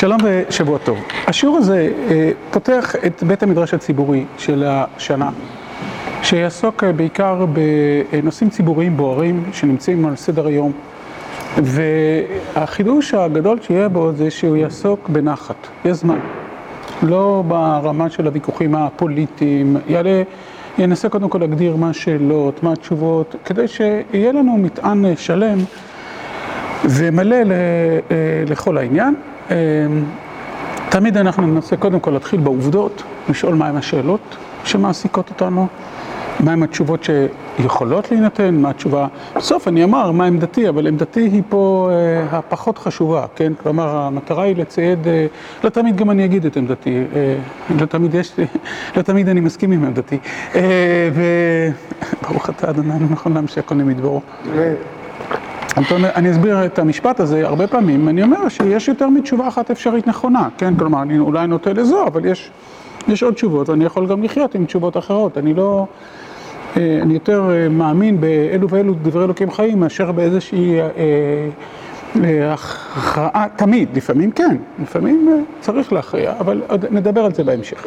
[0.00, 0.98] שלום ושבוע טוב.
[1.26, 1.92] השיעור הזה
[2.50, 5.30] פותח את בית המדרש הציבורי של השנה,
[6.22, 7.44] שיעסוק בעיקר
[8.12, 10.72] בנושאים ציבוריים בוערים שנמצאים על סדר היום,
[11.56, 16.18] והחידוש הגדול שיהיה בו זה שהוא יעסוק בנחת, יש זמן,
[17.02, 20.22] לא ברמה של הוויכוחים הפוליטיים, יעלה,
[20.78, 25.58] ינסה קודם כל להגדיר מה השאלות, מה התשובות, כדי שיהיה לנו מטען שלם
[26.84, 27.36] ומלא
[28.46, 29.14] לכל העניין.
[30.88, 35.66] תמיד אנחנו ננסה קודם כל להתחיל בעובדות, לשאול מהם השאלות שמעסיקות אותנו,
[36.40, 39.06] מהם התשובות שיכולות להינתן, מה התשובה,
[39.36, 41.90] בסוף אני אומר מה עמדתי, אבל עמדתי היא פה
[42.30, 43.52] הפחות חשובה, כן?
[43.62, 44.98] כלומר המטרה היא לצייד,
[45.64, 47.04] לא תמיד גם אני אגיד את עמדתי,
[47.80, 48.32] לא תמיד יש,
[48.96, 50.18] לא תמיד אני מסכים עם עמדתי,
[52.22, 54.20] וברוך אתה אדוני, נכון להמשיך כל מדברו.
[56.14, 60.48] אני אסביר את המשפט הזה הרבה פעמים, אני אומר שיש יותר מתשובה אחת אפשרית נכונה,
[60.58, 60.74] כן?
[60.76, 62.50] כלומר, אני אולי נוטה לזו, אבל יש,
[63.08, 65.38] יש עוד תשובות, ואני יכול גם לחיות עם תשובות אחרות.
[65.38, 65.86] אני לא...
[66.76, 70.78] אני יותר מאמין באלו ואלו דברי אלוקים חיים, מאשר באיזושהי
[72.24, 77.86] הכרעה, תמיד, לפעמים כן, לפעמים צריך להכריע, אבל נדבר על זה בהמשך.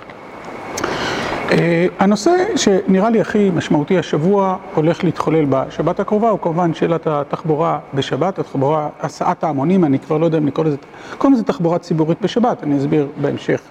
[1.99, 8.39] הנושא שנראה לי הכי משמעותי השבוע הולך להתחולל בשבת הקרובה הוא כמובן שאלת התחבורה בשבת,
[8.39, 10.77] התחבורה, הסעת ההמונים, אני כבר לא יודע אם לקרוא לזה,
[11.17, 13.61] קוראים לזה תחבורה ציבורית בשבת, אני אסביר בהמשך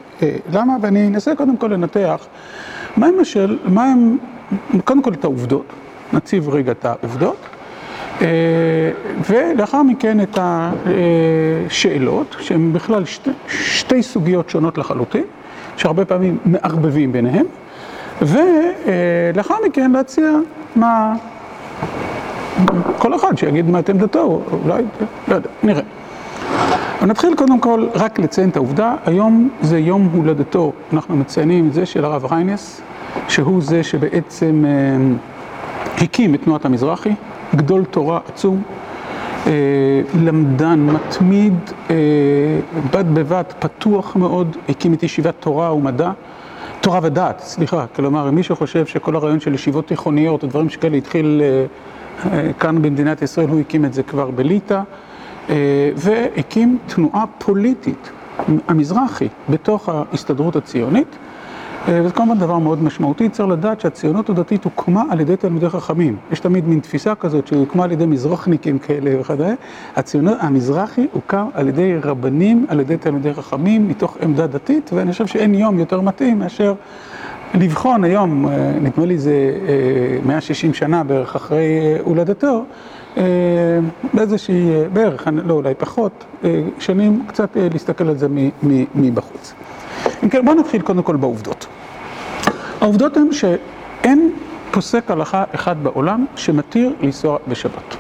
[0.52, 2.26] למה, ואני אנסה קודם כל לנתח
[2.96, 4.18] מהם השאל, מהם,
[4.84, 5.66] קודם כל את העובדות,
[6.12, 7.36] נציב רגע את העובדות,
[9.30, 15.24] ולאחר מכן את השאלות, שהן בכלל שתי, שתי סוגיות שונות לחלוטין,
[15.76, 17.46] שהרבה פעמים מערבבים ביניהם.
[18.22, 20.30] ולאחר מכן להציע
[20.76, 21.14] מה...
[22.98, 24.82] כל אחד שיגיד מה את עמדתו, אולי,
[25.28, 25.82] לא יודע, נראה.
[27.02, 31.86] נתחיל קודם כל רק לציין את העובדה, היום זה יום הולדתו, אנחנו מציינים את זה
[31.86, 32.80] של הרב ריינס,
[33.28, 34.64] שהוא זה שבעצם
[35.98, 37.12] הקים את תנועת המזרחי,
[37.54, 38.62] גדול תורה עצום,
[40.20, 41.54] למדן, מתמיד,
[42.90, 46.10] בד בבד, פתוח מאוד, הקים את ישיבת תורה ומדע.
[46.80, 50.96] תורה ודעת, סליחה, כלומר, אם מישהו חושב שכל הרעיון של ישיבות תיכוניות, או דברים שכאלה
[50.96, 51.42] התחיל
[52.60, 54.80] כאן במדינת ישראל, הוא הקים את זה כבר בליטא,
[55.96, 58.10] והקים תנועה פוליטית,
[58.68, 61.16] המזרחי, בתוך ההסתדרות הציונית,
[61.88, 66.16] וזה כמובן דבר מאוד משמעותי, צריך לדעת שהציונות הדתית הוקמה על ידי תלמידי חכמים.
[66.30, 69.50] יש תמיד מין תפיסה כזאת שהיא הוקמה על ידי מזרחניקים כאלה וכדומה.
[69.96, 75.26] הציונות, המזרחי הוקם על ידי רבנים, על ידי תלמידי חכמים, מתוך עמדה דתית, ואני חושב
[75.26, 76.74] שאין יום יותר מתאים מאשר
[77.54, 78.46] לבחון היום,
[78.80, 79.34] נדמה לי זה
[80.26, 82.64] 160 שנה בערך אחרי הולדתו,
[84.14, 86.24] באיזושהי, בערך, לא אולי פחות,
[86.78, 88.26] שנים קצת להסתכל על זה
[88.94, 89.54] מבחוץ.
[90.24, 91.66] אם כן, בואו נתחיל קודם כל בעובדות.
[92.80, 94.30] העובדות הן שאין
[94.70, 97.96] פוסק הלכה אחד בעולם שמתיר לנסוע בשבת.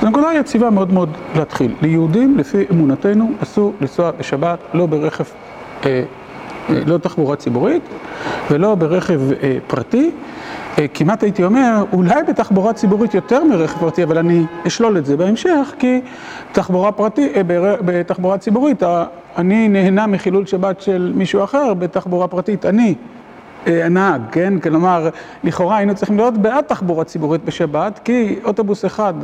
[0.00, 1.74] זו נקודה יציבה מאוד מאוד להתחיל.
[1.82, 5.24] ליהודים, לפי אמונתנו, אסור לנסוע בשבת לא ברכב,
[6.68, 7.82] לא תחבורה ציבורית
[8.50, 9.20] ולא ברכב
[9.66, 10.10] פרטי.
[10.94, 15.74] כמעט הייתי אומר, אולי בתחבורה ציבורית יותר מרכב פרטי, אבל אני אשלול את זה בהמשך,
[15.78, 16.00] כי
[16.52, 17.32] תחבורה פרטי,
[17.84, 18.82] בתחבורה ציבורית,
[19.36, 22.94] אני נהנה מחילול שבת של מישהו אחר, בתחבורה פרטית, אני
[23.66, 24.60] הנהג, כן?
[24.60, 25.08] כלומר,
[25.44, 29.14] לכאורה היינו צריכים להיות בעד תחבורה ציבורית בשבת, כי אוטובוס אחד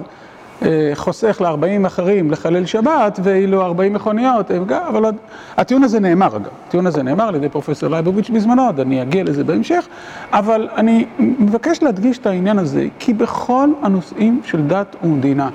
[0.95, 4.51] חוסך ל-40 אחרים לחלל שבת, ואילו 40 מכוניות,
[4.89, 5.05] אבל
[5.57, 9.25] הטיעון הזה נאמר אגב, הטיעון הזה נאמר על ידי פרופסור לייבוביץ' בזמנו, עוד אני אגיע
[9.25, 9.87] לזה בהמשך,
[10.33, 15.51] אבל אני מבקש להדגיש את העניין הזה, כי בכל הנושאים של דת ומדינה,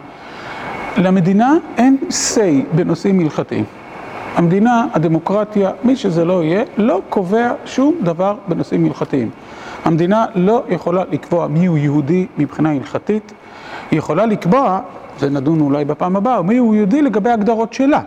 [0.98, 3.66] למדינה אין say בנושאים הלכתיים.
[4.36, 9.30] המדינה, הדמוקרטיה, מי שזה לא יהיה, לא קובע שום דבר בנושאים הלכתיים.
[9.86, 13.34] המדינה לא יכולה לקבוע מיהו יהודי מבחינה הלכתית,
[13.92, 14.80] היא יכולה לקבוע,
[15.20, 18.02] זה נדון אולי בפעם הבאה, מיהו יהודי לגבי הגדרות שלה,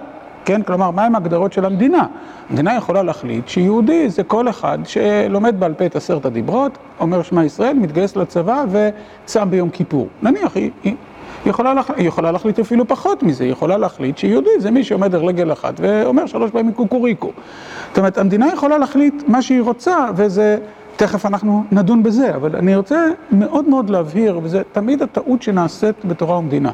[0.44, 0.62] כן?
[0.62, 2.06] כלומר, מהם ההגדרות של המדינה?
[2.50, 7.44] המדינה יכולה להחליט שיהודי זה כל אחד שלומד בעל פה את עשרת הדיברות, אומר שמע
[7.44, 10.08] ישראל, מתגייס לצבא וצם ביום כיפור.
[10.23, 10.70] נניח, היא...
[11.44, 11.82] היא יכולה, לה...
[11.96, 15.52] היא יכולה להחליט אפילו פחות מזה, היא יכולה להחליט שיהודי זה מי שעומד על רגל
[15.52, 17.32] אחת ואומר שלוש פעמים קוקוריקו.
[17.88, 20.58] זאת אומרת, המדינה יכולה להחליט מה שהיא רוצה, וזה,
[20.96, 26.38] תכף אנחנו נדון בזה, אבל אני רוצה מאוד מאוד להבהיר, וזה תמיד הטעות שנעשית בתורה
[26.38, 26.72] ומדינה.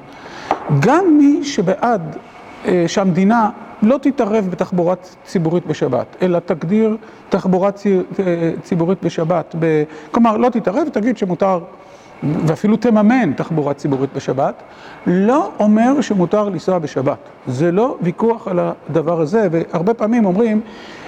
[0.81, 2.17] גם מי שבעד
[2.87, 3.51] שהמדינה
[3.83, 6.97] לא תתערב בתחבורה ציבורית בשבת, אלא תגדיר
[7.29, 7.71] תחבורה
[8.63, 9.83] ציבורית בשבת, ב...
[10.11, 11.61] כלומר, לא תתערב, תגיד שמותר
[12.23, 14.63] ואפילו תממן תחבורה ציבורית בשבת,
[15.07, 17.19] לא אומר שמותר לנסוע בשבת.
[17.47, 20.61] זה לא ויכוח על הדבר הזה, והרבה פעמים אומרים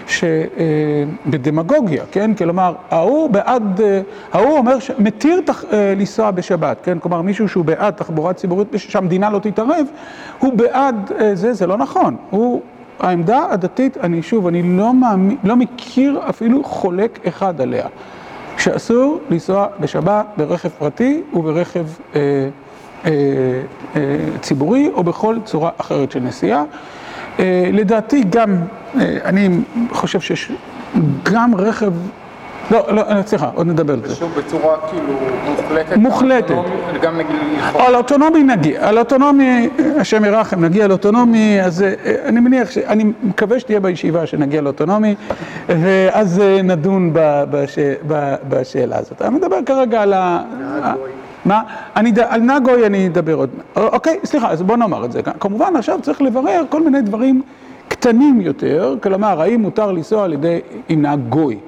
[0.06, 2.34] שבדמגוגיה, כן?
[2.34, 3.80] כלומר, ההוא בעד,
[4.32, 5.40] ההוא אומר שמתיר
[5.72, 6.98] לנסוע בשבת, כן?
[6.98, 9.86] כלומר, מישהו שהוא בעד תחבורה ציבורית, שהמדינה לא תתערב,
[10.38, 12.16] הוא בעד זה, זה לא נכון.
[12.30, 12.62] הוא,
[13.00, 17.86] העמדה הדתית, אני שוב, אני לא מאמין, לא מכיר אפילו חולק אחד עליה.
[18.58, 22.20] שאסור לנסוע בשבת ברכב פרטי וברכב אה,
[23.04, 23.10] אה,
[23.96, 24.00] אה,
[24.40, 26.64] ציבורי או בכל צורה אחרת של נסיעה.
[27.38, 28.56] אה, לדעתי גם,
[29.00, 29.48] אה, אני
[29.92, 30.52] חושב שיש
[31.22, 31.92] גם רכב,
[32.70, 34.12] לא, לא, סליחה, עוד נדבר על זה.
[34.12, 35.12] ושוב בצורה כאילו
[35.46, 35.96] מוחלטת.
[35.96, 36.54] מוחלטת.
[37.02, 37.36] גם נגיד...
[37.74, 39.68] על אוטונומי נגיע, על אוטונומי,
[40.00, 41.94] השם ירחם, נגיע לאוטונומי, אז אה,
[42.24, 42.78] אני מניח, ש...
[42.78, 45.14] אני מקווה שתהיה בישיבה שנגיע לאוטונומי,
[45.68, 47.78] ואז נדון בש...
[48.48, 49.22] בשאלה הזאת.
[49.22, 50.42] אני מדבר כרגע על ה...
[51.44, 51.62] מה?
[51.96, 55.22] אני, על נגוי אני אדבר עוד, אוקיי, סליחה, אז בוא נאמר את זה.
[55.22, 57.42] כמובן עכשיו צריך לברר כל מיני דברים
[57.88, 61.58] קטנים יותר, כלומר, האם מותר לנסוע על ידי, עם נהג גוי?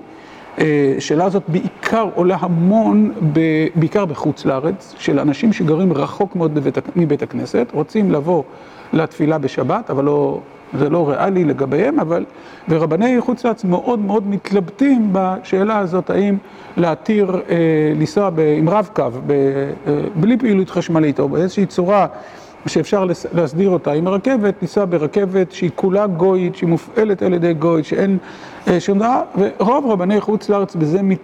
[0.99, 3.13] שאלה הזאת בעיקר עולה המון,
[3.75, 6.59] בעיקר בחוץ לארץ, של אנשים שגרים רחוק מאוד
[6.97, 8.43] מבית הכנסת, רוצים לבוא
[8.93, 10.41] לתפילה בשבת, אבל לא,
[10.79, 12.25] זה לא ריאלי לגביהם, אבל,
[12.69, 16.37] ורבני חוץ לארץ מאוד מאוד מתלבטים בשאלה הזאת, האם
[16.77, 17.57] להתיר אה,
[17.97, 19.11] לנסוע עם רב-קו,
[20.15, 22.07] בלי פעילות חשמלית, או באיזושהי צורה
[22.67, 23.05] שאפשר
[23.35, 28.19] להסדיר אותה עם הרכבת, לנסוע ברכבת שהיא כולה גויית, שהיא מופעלת על ידי גויית, שאין
[28.79, 31.19] שום דבר, ורוב רבני חוץ לארץ בזה מת,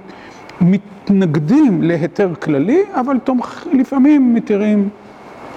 [0.61, 4.88] מתנגדים להיתר כללי, אבל תומך, לפעמים מתירים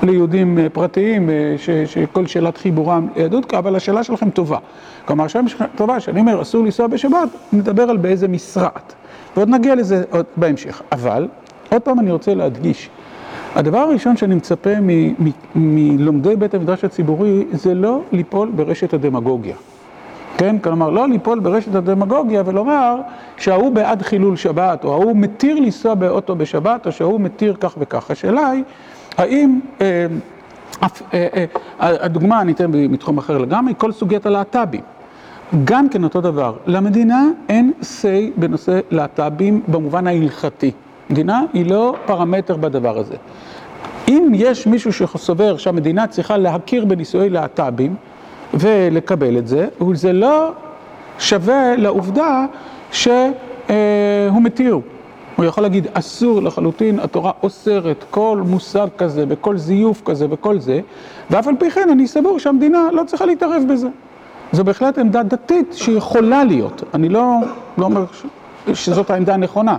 [0.04, 4.58] ליהודים פרטיים ש, שכל שאלת חיבורם ליהדות, אבל השאלה שלכם טובה.
[5.06, 8.94] כלומר, השאלה שלכם טובה, שאני אומר אסור לנסוע בשבת, נדבר על באיזה משרעת.
[9.36, 10.82] ועוד נגיע לזה עוד בהמשך.
[10.92, 11.28] אבל,
[11.72, 12.90] עוד פעם אני רוצה להדגיש,
[13.56, 14.70] הדבר הראשון שאני מצפה
[15.56, 19.56] מלומדי בית המדרש הציבורי זה לא ליפול ברשת הדמגוגיה.
[20.38, 20.60] כן?
[20.60, 22.96] כלומר, לא ליפול ברשת הדמגוגיה ולומר
[23.38, 28.12] שההוא בעד חילול שבת, או ההוא מתיר לנסוע באוטו בשבת, או שההוא מתיר כך וכך.
[28.12, 28.64] השאלה היא,
[29.18, 30.06] האם, אה,
[30.84, 31.46] אה, אה,
[31.80, 34.82] הדוגמה אני אתן מתחום אחר לגמרי, כל סוגיית הלהט"בים.
[35.64, 40.72] גם כן אותו דבר, למדינה אין say בנושא להט"בים במובן ההלכתי.
[41.10, 43.16] מדינה היא לא פרמטר בדבר הזה.
[44.08, 47.96] אם יש מישהו שסובר שהמדינה צריכה להכיר בנישואי להט"בים
[48.54, 50.52] ולקבל את זה, זה לא
[51.20, 52.46] שווה לעובדה
[52.92, 54.80] שהוא מתיר.
[55.36, 60.80] הוא יכול להגיד, אסור לחלוטין, התורה אוסרת כל מושג כזה וכל זיוף כזה וכל זה,
[61.30, 63.88] ואף על פי כן אני סבור שהמדינה לא צריכה להתערב בזה.
[64.52, 66.84] זו בהחלט עמדה דתית שיכולה להיות.
[66.94, 67.34] אני לא,
[67.78, 68.06] לא אומר
[68.74, 69.78] שזאת העמדה הנכונה.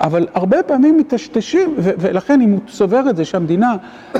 [0.00, 3.76] אבל הרבה פעמים מטשטשים, ולכן אם הוא סובר את זה שהמדינה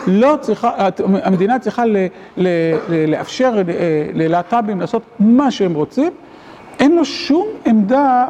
[0.06, 0.88] לא צריכה,
[1.22, 1.82] המדינה צריכה
[3.08, 3.62] לאפשר
[4.14, 6.12] ללהט"בים לעשות מה שהם רוצים,
[6.78, 8.26] אין לו שום עמדה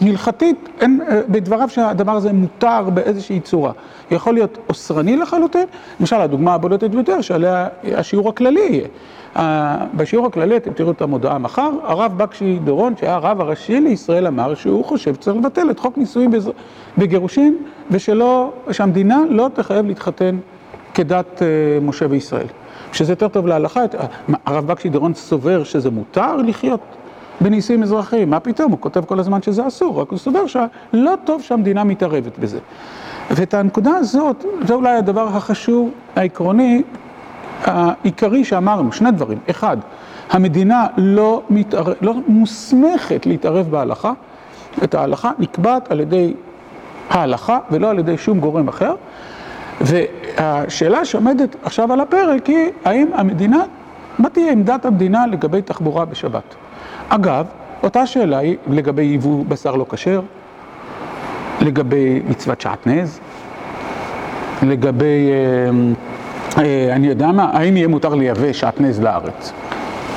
[0.00, 3.72] הלכתית, אין בדבריו שהדבר הזה מותר באיזושהי צורה.
[4.10, 5.66] יכול להיות אוסרני לחלוטין,
[6.00, 8.88] למשל הדוגמה הבולטת ביותר שעליה השיעור הכללי יהיה.
[9.94, 14.54] בשיעור הכללי, אתם תראו את המודעה מחר, הרב בקשי דורון, שהיה הרב הראשי לישראל, אמר
[14.54, 16.30] שהוא חושב שצריך לבטל את חוק נישואים
[16.98, 17.56] בגירושין,
[17.90, 20.38] ושלא, שהמדינה לא תחייב להתחתן
[20.94, 21.42] כדת
[21.82, 22.46] משה וישראל.
[22.92, 23.80] שזה יותר טוב להלכה,
[24.46, 26.80] הרב בקשי דורון סובר שזה מותר לחיות
[27.40, 31.42] בנישואים אזרחיים, מה פתאום, הוא כותב כל הזמן שזה אסור, רק הוא סובר שלא טוב
[31.42, 32.58] שהמדינה מתערבת בזה.
[33.30, 36.82] ואת הנקודה הזאת, זה אולי הדבר החשוב, העקרוני,
[37.64, 39.38] העיקרי שאמרנו, שני דברים.
[39.50, 39.76] אחד,
[40.30, 44.12] המדינה לא, מתערב, לא מוסמכת להתערב בהלכה,
[44.84, 46.34] את ההלכה נקבעת על ידי
[47.10, 48.94] ההלכה ולא על ידי שום גורם אחר.
[49.80, 53.62] והשאלה שעומדת עכשיו על הפרק היא, האם המדינה,
[54.18, 56.54] מה תהיה עמדת המדינה לגבי תחבורה בשבת?
[57.12, 57.46] אגב,
[57.82, 60.20] אותה שאלה היא לגבי ייבוא בשר לא כשר,
[61.60, 63.20] לגבי מצוות שעטנז,
[64.62, 65.30] לגבי,
[66.92, 69.52] אני יודע מה, האם יהיה מותר לייבא שעטנז לארץ?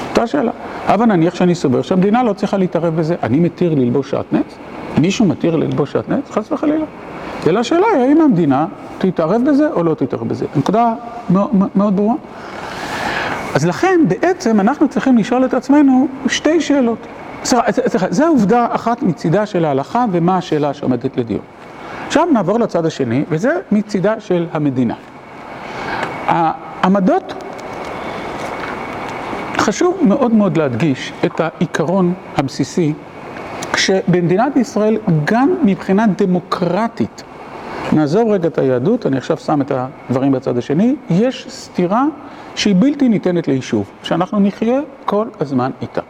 [0.09, 0.51] אותה שאלה.
[0.87, 4.43] אבל נניח שאני סובר שהמדינה לא צריכה להתערב בזה, אני מתיר ללבוש שעטנז?
[4.97, 6.21] מישהו מתיר ללבוש שעטנז?
[6.31, 6.85] חס וחלילה.
[7.47, 8.65] אלא השאלה היא, האם המדינה
[8.97, 10.45] תתערב בזה או לא תתערב בזה?
[10.55, 10.93] נקודה
[11.75, 12.15] מאוד ברורה.
[13.53, 17.07] אז לכן בעצם אנחנו צריכים לשאול את עצמנו שתי שאלות.
[17.43, 21.41] סליחה, זו עובדה אחת מצידה של ההלכה ומה השאלה שעומדת לדיון.
[22.07, 24.95] עכשיו נעבור לצד השני, וזה מצידה של המדינה.
[26.27, 27.33] העמדות,
[29.57, 32.93] חשוב מאוד מאוד להדגיש את העיקרון הבסיסי,
[33.75, 37.23] שבמדינת ישראל גם מבחינה דמוקרטית
[37.91, 42.05] נעזוב רגע את היהדות, אני עכשיו שם את הדברים בצד השני, יש סתירה
[42.55, 46.01] שהיא בלתי ניתנת ליישוב, שאנחנו נחיה כל הזמן איתה.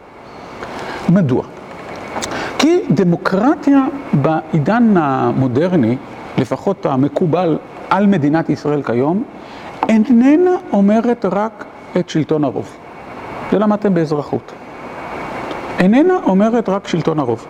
[1.08, 1.42] מדוע?
[2.58, 5.96] כי דמוקרטיה בעידן המודרני,
[6.38, 7.58] לפחות המקובל
[7.90, 9.24] על מדינת ישראל כיום,
[9.88, 11.64] איננה אומרת רק
[11.98, 12.76] את שלטון הרוב.
[13.52, 14.52] זה למדתם באזרחות.
[15.78, 17.46] איננה אומרת רק שלטון הרוב.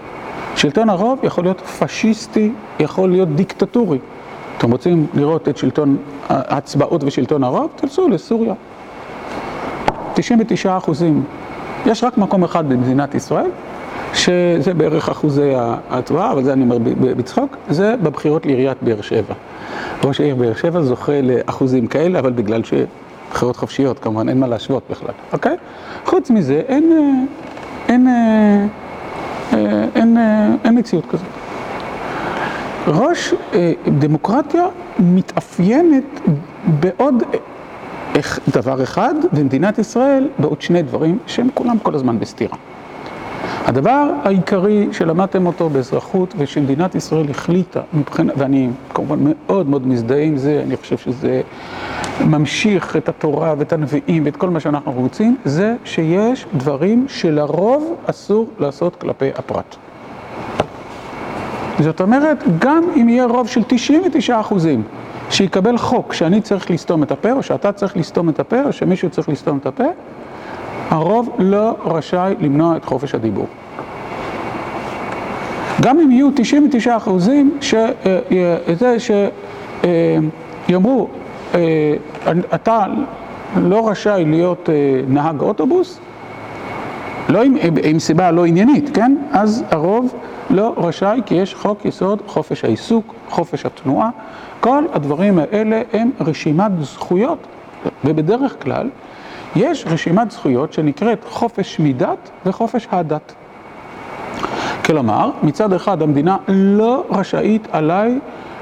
[0.56, 3.98] שלטון הרוב יכול להיות פשיסטי, יכול להיות דיקטטורי.
[4.64, 5.96] אתם רוצים לראות את שלטון
[6.28, 7.70] ההצבעות ושלטון הרוב?
[7.76, 8.54] תלסו לסוריה.
[10.14, 11.24] 99 אחוזים.
[11.86, 13.50] יש רק מקום אחד במדינת ישראל,
[14.14, 19.34] שזה בערך אחוזי ההצבעה, אבל זה אני אומר בצחוק, זה בבחירות לעיריית באר שבע.
[20.04, 24.82] ראש העיר באר שבע זוכה לאחוזים כאלה, אבל בגלל שבחירות חופשיות, כמובן, אין מה להשוות
[24.90, 25.56] בכלל, אוקיי?
[26.04, 26.92] חוץ מזה, אין,
[27.88, 28.08] אין,
[29.52, 30.16] אין, אין,
[30.64, 31.43] אין מציאות כזאת.
[32.86, 33.34] ראש
[33.98, 34.66] דמוקרטיה
[34.98, 36.20] מתאפיינת
[36.80, 37.22] בעוד
[38.48, 42.56] דבר אחד, ומדינת ישראל בעוד שני דברים שהם כולם כל הזמן בסתירה.
[43.64, 50.36] הדבר העיקרי שלמדתם אותו באזרחות ושמדינת ישראל החליטה מבחינה, ואני כמובן מאוד מאוד מזדהה עם
[50.36, 51.40] זה, אני חושב שזה
[52.20, 58.48] ממשיך את התורה ואת הנביאים ואת כל מה שאנחנו רוצים, זה שיש דברים שלרוב אסור
[58.58, 59.76] לעשות כלפי הפרט.
[61.80, 64.82] זאת אומרת, גם אם יהיה רוב של 99 אחוזים
[65.30, 69.10] שיקבל חוק שאני צריך לסתום את הפה, או שאתה צריך לסתום את הפה, או שמישהו
[69.10, 69.84] צריך לסתום את הפה,
[70.90, 73.46] הרוב לא רשאי למנוע את חופש הדיבור.
[75.82, 77.58] גם אם יהיו 99 אחוזים
[80.68, 81.08] שיאמרו,
[82.54, 82.84] אתה
[83.56, 84.68] לא רשאי להיות
[85.08, 85.98] נהג אוטובוס,
[87.28, 89.16] לא עם, עם סיבה לא עניינית, כן?
[89.32, 90.14] אז הרוב
[90.50, 94.10] לא רשאי כי יש חוק יסוד חופש העיסוק, חופש התנועה,
[94.60, 97.38] כל הדברים האלה הם רשימת זכויות,
[98.04, 98.90] ובדרך כלל
[99.56, 103.34] יש רשימת זכויות שנקראת חופש מדת וחופש הדת.
[104.84, 108.18] כלומר, מצד אחד המדינה לא רשאית עליי,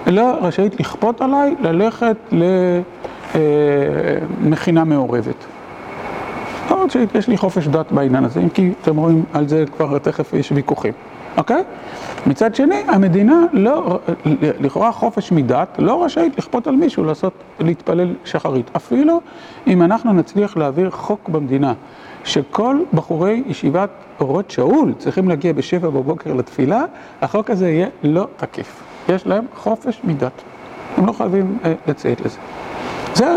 [0.07, 2.17] לא רשאית לכפות עליי ללכת
[4.43, 5.45] למכינה מעורבת.
[6.71, 10.33] למרות שיש לי חופש דת בעניין הזה, אם כי אתם רואים על זה כבר תכף
[10.33, 10.93] יש ויכוחים,
[11.37, 11.62] אוקיי?
[12.27, 13.99] מצד שני, המדינה לא,
[14.37, 18.71] לכאורה חופש מדת, לא רשאית לכפות על מישהו לעשות, להתפלל שחרית.
[18.77, 19.21] אפילו
[19.67, 21.73] אם אנחנו נצליח להעביר חוק במדינה,
[22.25, 26.85] שכל בחורי ישיבת אורות שאול צריכים להגיע בשבע בבוקר לתפילה,
[27.23, 28.83] החוק הזה יהיה לא תקף.
[29.09, 30.43] יש להם חופש מדת.
[30.97, 32.39] הם לא חייבים אה, לציית לזה.
[33.15, 33.37] זה,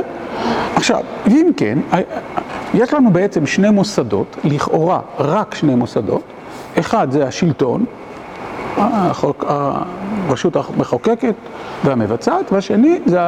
[0.75, 1.79] עכשיו, ואם כן,
[2.73, 6.23] יש לנו בעצם שני מוסדות, לכאורה רק שני מוסדות,
[6.79, 7.85] אחד זה השלטון,
[8.77, 11.33] הרשות המחוקקת
[11.83, 13.19] והמבצעת, והשני זה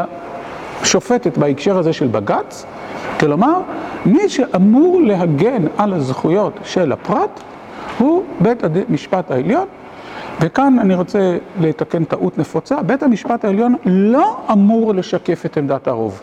[0.82, 2.66] השופטת בהקשר הזה של בג"ץ,
[3.20, 3.62] כלומר,
[4.06, 7.40] מי שאמור להגן על הזכויות של הפרט
[7.98, 9.66] הוא בית המשפט העליון,
[10.42, 16.22] וכאן אני רוצה לתקן טעות נפוצה, בית המשפט העליון לא אמור לשקף את עמדת הרוב.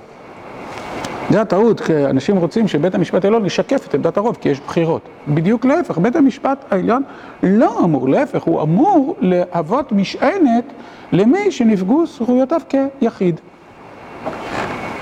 [1.31, 5.03] זה הטעות, כי אנשים רוצים שבית המשפט העליון ישקף את עמדת הרוב, כי יש בחירות.
[5.29, 7.03] בדיוק להפך, בית המשפט העליון
[7.43, 10.65] לא אמור, להפך, הוא אמור להוות משענת
[11.13, 13.41] למי שנפגעו זכויותיו כיחיד.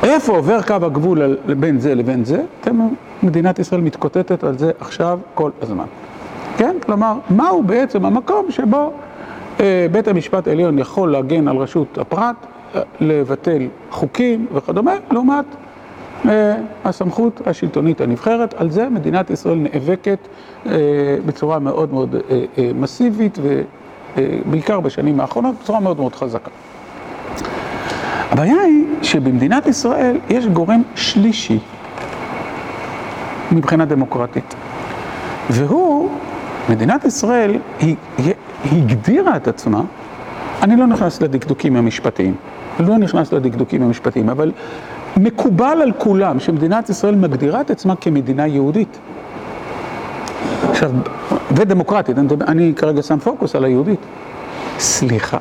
[0.02, 2.42] איפה עובר קו הגבול בין זה לבין זה?
[2.60, 2.88] אתם,
[3.22, 5.86] מדינת ישראל מתקוטטת על זה עכשיו כל הזמן.
[6.56, 6.76] כן?
[6.86, 8.92] כלומר, מהו בעצם המקום שבו
[9.60, 12.36] אה, בית המשפט העליון יכול להגן על רשות הפרט,
[12.74, 15.44] אה, לבטל חוקים וכדומה, לעומת
[16.84, 20.28] הסמכות השלטונית הנבחרת, על זה מדינת ישראל נאבקת
[21.26, 22.16] בצורה מאוד מאוד
[22.74, 23.38] מסיבית
[24.16, 26.50] ובעיקר בשנים האחרונות בצורה מאוד מאוד חזקה.
[28.30, 31.58] הבעיה היא שבמדינת ישראל יש גורם שלישי
[33.52, 34.54] מבחינה דמוקרטית
[35.50, 36.10] והוא,
[36.68, 37.96] מדינת ישראל היא
[38.72, 39.80] הגדירה את עצמה,
[40.62, 42.34] אני לא נכנס לדקדוקים המשפטיים,
[42.80, 44.52] לא נכנס לדקדוקים המשפטיים, אבל
[45.16, 48.98] מקובל על כולם שמדינת ישראל מגדירה את עצמה כמדינה יהודית.
[50.70, 50.90] עכשיו,
[51.50, 54.00] ודמוקרטית, אני, אני כרגע שם פוקוס על היהודית.
[54.78, 55.38] סליחה,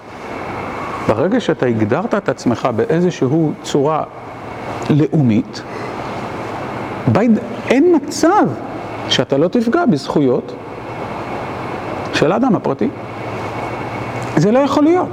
[1.07, 3.27] ברגע שאתה הגדרת את עצמך באיזושהי
[3.63, 4.03] צורה
[4.89, 5.61] לאומית,
[7.07, 8.47] ביד, אין מצב
[9.09, 10.53] שאתה לא תפגע בזכויות
[12.13, 12.89] של האדם הפרטי.
[14.35, 15.09] זה לא יכול להיות.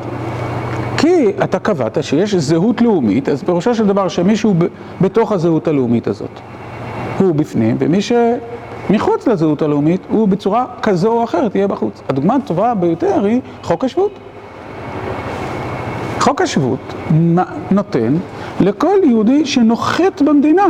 [1.08, 4.54] כי אתה קבעת שיש זהות לאומית, אז פירושו של דבר שמישהו
[5.00, 6.40] בתוך הזהות הלאומית הזאת
[7.18, 12.02] הוא בפנים, ומי שמחוץ לזהות הלאומית הוא בצורה כזו או אחרת יהיה בחוץ.
[12.08, 14.10] הדוגמה הטובה ביותר היא חוק השבות.
[16.20, 16.94] חוק השבות
[17.70, 18.16] נותן
[18.60, 20.66] לכל יהודי שנוחת במדינה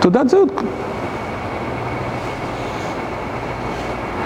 [0.00, 0.62] תעודת זהות.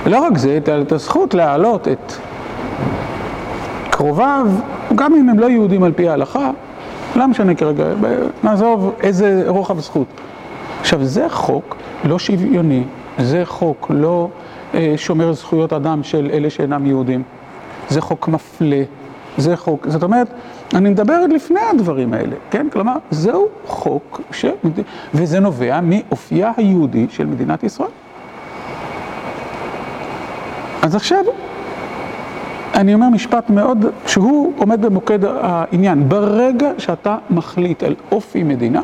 [0.06, 2.12] לא רק זה, את הזכות להעלות את
[4.02, 4.46] קרוביו,
[4.94, 6.50] גם אם הם לא יהודים על פי ההלכה,
[7.16, 7.84] לא משנה כרגע,
[8.44, 10.06] נעזוב איזה רוחב זכות.
[10.80, 12.84] עכשיו, זה חוק לא שוויוני,
[13.18, 14.28] זה חוק לא
[14.74, 17.22] אה, שומר זכויות אדם של אלה שאינם יהודים,
[17.88, 18.82] זה חוק מפלה,
[19.38, 20.28] זה חוק, זאת אומרת,
[20.74, 22.66] אני מדבר לפני הדברים האלה, כן?
[22.72, 24.44] כלומר, זהו חוק, ש...
[25.14, 27.90] וזה נובע מאופייה היהודי של מדינת ישראל.
[30.82, 31.24] אז עכשיו,
[32.74, 36.08] אני אומר משפט מאוד, שהוא עומד במוקד העניין.
[36.08, 38.82] ברגע שאתה מחליט על אופי מדינה,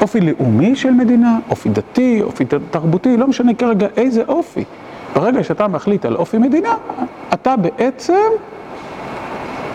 [0.00, 4.64] אופי לאומי של מדינה, אופי דתי, אופי תרבותי, לא משנה כרגע איזה אופי.
[5.14, 6.74] ברגע שאתה מחליט על אופי מדינה,
[7.34, 8.14] אתה בעצם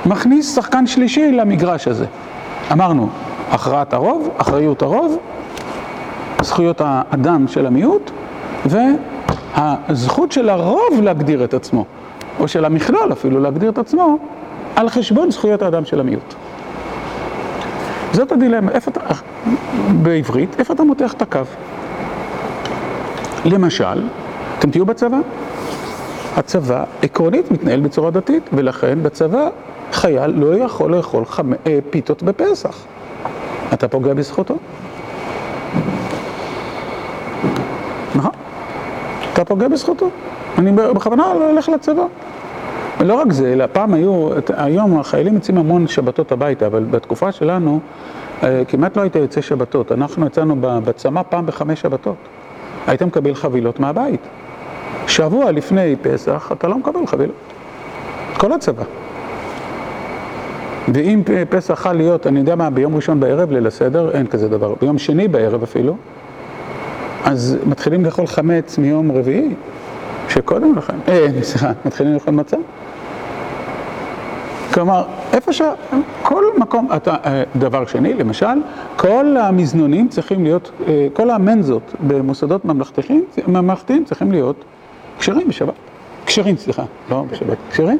[0.05, 2.05] מכניס שחקן שלישי למגרש הזה.
[2.71, 3.09] אמרנו,
[3.51, 5.17] הכרעת הרוב, אחריות הרוב,
[6.41, 8.11] זכויות האדם של המיעוט,
[8.65, 11.85] והזכות של הרוב להגדיר את עצמו,
[12.39, 14.17] או של המכלול אפילו להגדיר את עצמו,
[14.75, 16.33] על חשבון זכויות האדם של המיעוט.
[18.13, 18.99] זאת הדילמה, איפה אתה,
[20.01, 21.39] בעברית, איפה אתה מותח את הקו?
[23.45, 24.03] למשל,
[24.59, 25.17] אתם תהיו בצבא?
[26.37, 29.49] הצבא עקרונית מתנהל בצורה דתית, ולכן בצבא
[29.91, 31.53] חייל לא יכול לאכול חמ...
[31.53, 32.77] אה, פיתות בפסח.
[33.73, 34.57] אתה פוגע בזכותו.
[38.15, 38.31] נכון?
[39.33, 40.09] אתה פוגע בזכותו.
[40.57, 42.03] אני בכוונה לא הולך לצבא.
[42.99, 47.79] ולא רק זה, אלא פעם היו, היום החיילים יוצאים המון שבתות הביתה, אבל בתקופה שלנו
[48.43, 49.91] אה, כמעט לא היית יוצא שבתות.
[49.91, 52.15] אנחנו יצאנו בצמא פעם בחמש שבתות.
[52.87, 54.21] היית מקבל חבילות מהבית.
[55.07, 57.35] שבוע לפני פסח אתה לא מקבל חבילות.
[58.37, 58.83] כל הצבא.
[60.93, 64.73] ואם פסח חל להיות, אני יודע מה, ביום ראשון בערב ליל הסדר, אין כזה דבר,
[64.81, 65.95] ביום שני בערב אפילו,
[67.25, 69.55] אז מתחילים לאכול חמץ מיום רביעי,
[70.29, 72.57] שקודם לכן, אה, סליחה, מתחילים לאכול מצה.
[74.73, 75.61] כלומר, איפה ש...
[76.21, 78.45] כל מקום, אתה, אה, דבר שני, למשל,
[78.95, 84.63] כל המזנונים צריכים להיות, אה, כל המנזות במוסדות ממלכתיים, ממלכתיים צריכים להיות
[85.19, 85.73] כשרים בשבת.
[86.25, 87.97] כשרים, סליחה, לא בשבת, כשרים.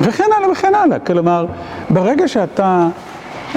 [0.00, 0.98] וכן הלאה וכן הלאה.
[0.98, 1.46] כלומר,
[1.90, 2.88] ברגע שאתה...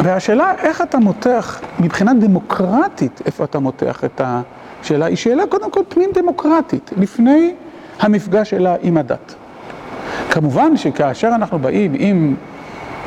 [0.03, 5.81] והשאלה איך אתה מותח, מבחינה דמוקרטית, איפה אתה מותח את השאלה, היא שאלה קודם כל
[5.89, 7.53] פנים דמוקרטית, לפני
[7.99, 9.35] המפגש שלה עם הדת.
[10.31, 12.35] כמובן שכאשר אנחנו באים עם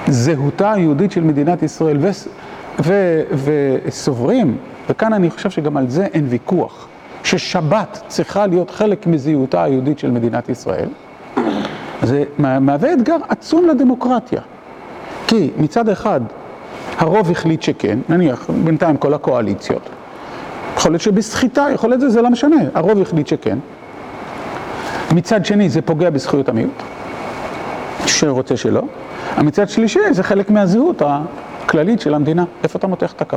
[0.08, 1.98] זהותה היהודית של מדינת ישראל
[3.88, 4.56] וסוברים,
[4.88, 6.88] וכאן אני חושב שגם על זה אין ויכוח,
[7.24, 10.88] ששבת צריכה להיות חלק מזהותה היהודית של מדינת ישראל,
[12.02, 14.40] זה מהווה אתגר עצום לדמוקרטיה.
[15.26, 16.20] כי מצד אחד
[16.98, 19.88] הרוב החליט שכן, נניח בינתיים כל הקואליציות,
[20.76, 23.58] יכול להיות שבסחיטה, יכול להיות שזה לא משנה, הרוב החליט שכן.
[25.12, 26.82] מצד שני זה פוגע בזכויות המיעוט,
[28.06, 28.82] שרוצה שלא.
[29.36, 33.36] המצד שלישי זה חלק מהזהות הכללית של המדינה, איפה אתה מותח את הקו?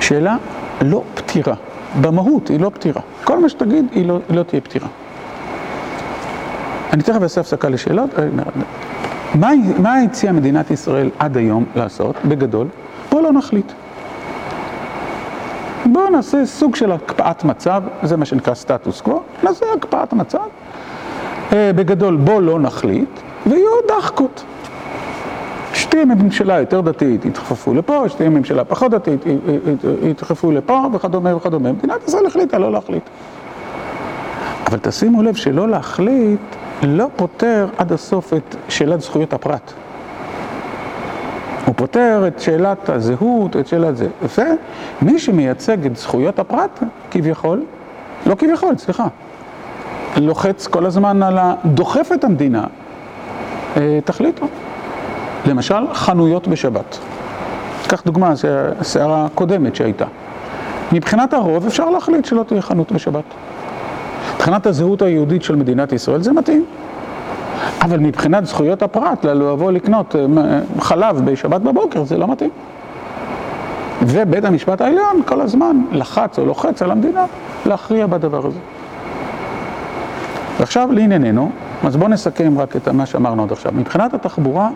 [0.00, 0.36] שאלה
[0.82, 1.54] לא פתירה,
[2.00, 4.88] במהות היא לא פתירה, כל מה שתגיד היא לא, היא לא תהיה פתירה.
[6.92, 8.10] אני תכף אעשה הפסקה לשאלות.
[9.78, 12.66] מה, הציעה מדינת ישראל עד היום לעשות, בגדול?
[13.10, 13.72] בואו לא נחליט.
[15.86, 20.38] בואו נעשה סוג של הקפאת מצב, זה מה שנקרא סטטוס קוו, נעשה הקפאת מצב.
[21.52, 23.08] בגדול, בואו לא נחליט,
[23.46, 24.44] ויהיו דחקות.
[25.74, 29.20] שתהיה ממשלה יותר דתית, ידחפו לפה, שתהיה ממשלה פחות דתית,
[30.02, 31.72] ידחפו לפה, וכדומה וכדומה.
[31.72, 33.02] מדינת ישראל החליטה לא להחליט.
[34.66, 36.40] אבל תשימו לב שלא להחליט
[36.82, 39.72] לא פותר עד הסוף את שאלת זכויות הפרט.
[41.66, 44.08] הוא פותר את שאלת הזהות, את שאלת זה.
[45.02, 47.62] ומי שמייצג את זכויות הפרט, כביכול,
[48.26, 49.06] לא כביכול, סליחה,
[50.16, 51.54] לוחץ כל הזמן על ה...
[51.64, 52.64] דוחף את המדינה,
[54.04, 54.46] תחליטו.
[55.46, 56.98] למשל, חנויות בשבת.
[57.88, 58.48] קח דוגמה, זו
[58.80, 60.04] הסערה הקודמת שהייתה.
[60.92, 63.24] מבחינת הרוב אפשר להחליט שלא תהיה חנות בשבת.
[64.34, 66.64] מבחינת הזהות היהודית של מדינת ישראל זה מתאים.
[67.82, 70.14] אבל מבחינת זכויות הפרט, לבוא לקנות
[70.80, 72.50] חלב בשבת בבוקר, זה לא מתאים.
[74.02, 77.24] ובית המשפט העליון כל הזמן לחץ או לוחץ על המדינה
[77.66, 78.58] להכריע בדבר הזה.
[80.58, 81.50] ועכשיו לענייננו,
[81.84, 83.72] אז בואו נסכם רק את מה שאמרנו עד עכשיו.
[83.74, 84.70] מבחינת התחבורה,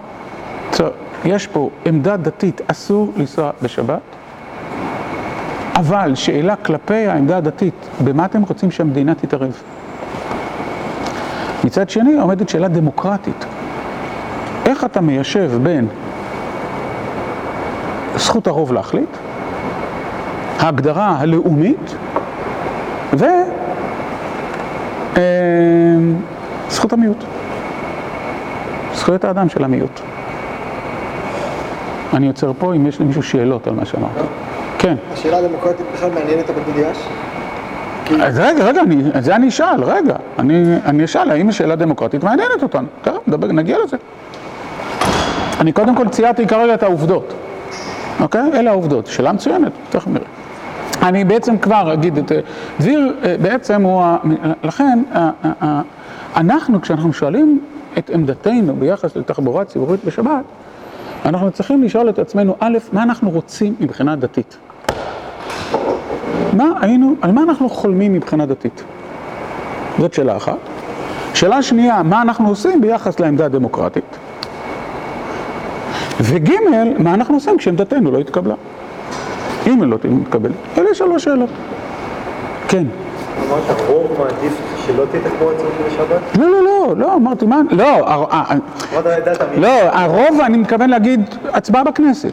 [1.25, 4.01] יש פה עמדה דתית, אסור לנסוע בשבת.
[5.75, 9.63] אבל שאלה כלפי העמדה הדתית, במה אתם רוצים שהמדינה תתערב?
[11.65, 13.45] מצד שני עומדת שאלה דמוקרטית.
[14.67, 15.87] איך אתה מיישב בין
[18.17, 19.17] זכות הרוב להחליט,
[20.59, 21.95] ההגדרה הלאומית,
[23.13, 23.25] ו...
[25.17, 25.23] אה,
[26.69, 27.25] זכות המיעוט,
[28.95, 30.01] זכויות האדם של המיעוט.
[32.15, 34.42] אני עוצר פה אם יש למישהו שאלות על מה שאמרתי.
[34.83, 34.95] כן.
[35.13, 36.99] השאלה הדמוקרטית בכלל מעניינת את הבדידש?
[38.23, 40.15] אז רגע, רגע, אני, זה אני אשאל, רגע.
[40.39, 42.87] אני, אני אשאל האם השאלה דמוקרטית מעניינת אותנו.
[43.03, 43.97] תכף, נדבר, נגיע לזה.
[45.61, 47.33] אני קודם כל ציירתי כרגע את העובדות.
[48.21, 48.51] אוקיי?
[48.55, 49.07] אלה העובדות.
[49.07, 50.27] שאלה מצוינת, תכף נראה.
[51.03, 52.33] אני בעצם כבר אגיד את...
[52.81, 54.03] דביר בעצם הוא...
[54.03, 54.17] ה-
[54.65, 55.03] לכן,
[56.37, 57.61] אנחנו, כשאנחנו שואלים
[57.99, 60.45] את עמדתנו ביחס לתחבורה ציבורית בשבת,
[61.25, 64.57] אנחנו צריכים לשאול את עצמנו, א', מה אנחנו רוצים מבחינה דתית?
[66.53, 68.83] מה היינו, על מה אנחנו חולמים מבחינה דתית?
[69.99, 70.57] זאת שאלה אחת.
[71.35, 74.19] שאלה שנייה, מה אנחנו עושים ביחס לעמדה הדמוקרטית?
[76.21, 76.51] וג',
[76.99, 78.55] מה אנחנו עושים כשעמדתנו לא התקבלה?
[79.67, 80.51] אם היא לא תתקבל.
[80.79, 81.51] אלה שלוש שאלות.
[82.69, 82.85] כן.
[83.49, 84.53] אמרת רוב מעדיף
[84.87, 86.39] שלא תהיה תחבורה ציבורית בשבת?
[86.39, 87.99] לא, לא, לא, לא, אמרתי מה, לא?
[89.57, 91.21] לא, הרוב אני מתכוון להגיד
[91.53, 92.33] הצבעה בכנסת.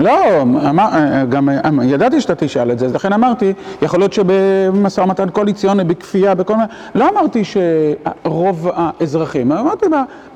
[0.00, 0.88] לא, אמר,
[1.28, 5.84] גם אה, ידעתי שאתה תשאל את זה, אז לכן אמרתי, יכול להיות שבמשא ומתן קואליציוני,
[5.84, 9.86] בכפייה, בכל מיני, לא אמרתי שרוב האזרחים, אמרתי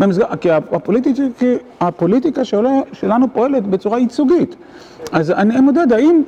[0.00, 0.46] במסגרת,
[1.38, 4.56] כי הפוליטיקה שעולה, שלנו פועלת בצורה ייצוגית.
[5.12, 6.22] אז אני מודד, האם,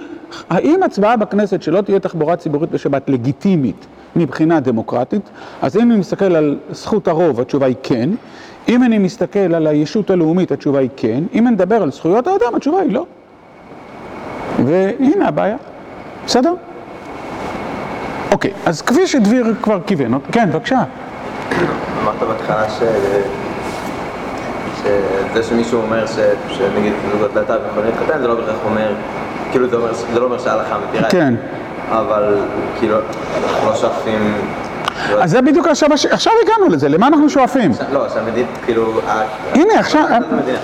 [0.50, 5.30] האם הצבעה בכנסת שלא תהיה תחבורה ציבורית בשבת לגיטימית מבחינה דמוקרטית?
[5.62, 8.10] אז אם אני מסתכל על זכות הרוב, התשובה היא כן.
[8.68, 11.24] אם אני מסתכל על הישות הלאומית, התשובה היא כן.
[11.34, 13.06] אם אני מדבר על זכויות האדם, התשובה היא לא.
[14.66, 15.56] והנה הבעיה.
[16.26, 16.54] בסדר?
[18.32, 20.82] אוקיי, אז כפי שדביר כבר כיוון, כן, בבקשה.
[22.02, 22.82] אמרת בהתחלה ש...
[24.82, 26.16] שזה שמישהו אומר ש...
[26.48, 28.94] שנגיד זוגות להט"ב יכולים להתחתן, זה לא בהכרח אומר,
[29.50, 29.94] כאילו זה, אומר...
[29.94, 31.10] זה לא אומר שההלכה מתירה.
[31.10, 31.34] כן.
[31.90, 32.34] אבל
[32.78, 32.96] כאילו,
[33.44, 34.34] אנחנו לא שואפים...
[35.10, 37.70] אז זה בדיוק עכשיו, עכשיו הגענו לזה, למה אנחנו שואפים?
[37.92, 39.00] לא, שהמדינה, כאילו...
[39.08, 39.22] ה-
[39.54, 40.04] הנה, עכשיו.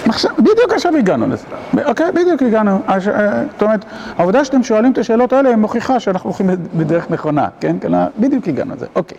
[0.08, 1.44] עכשיו, בדיוק עכשיו הגענו לזה.
[1.86, 2.80] אוקיי, בדיוק הגענו.
[2.88, 3.84] אה, זאת אומרת,
[4.18, 7.76] העובדה שאתם שואלים את השאלות האלה מוכיחה שאנחנו הולכים בדרך נכונה, כן?
[7.78, 9.18] כלומר, בדיוק הגענו לזה, אוקיי.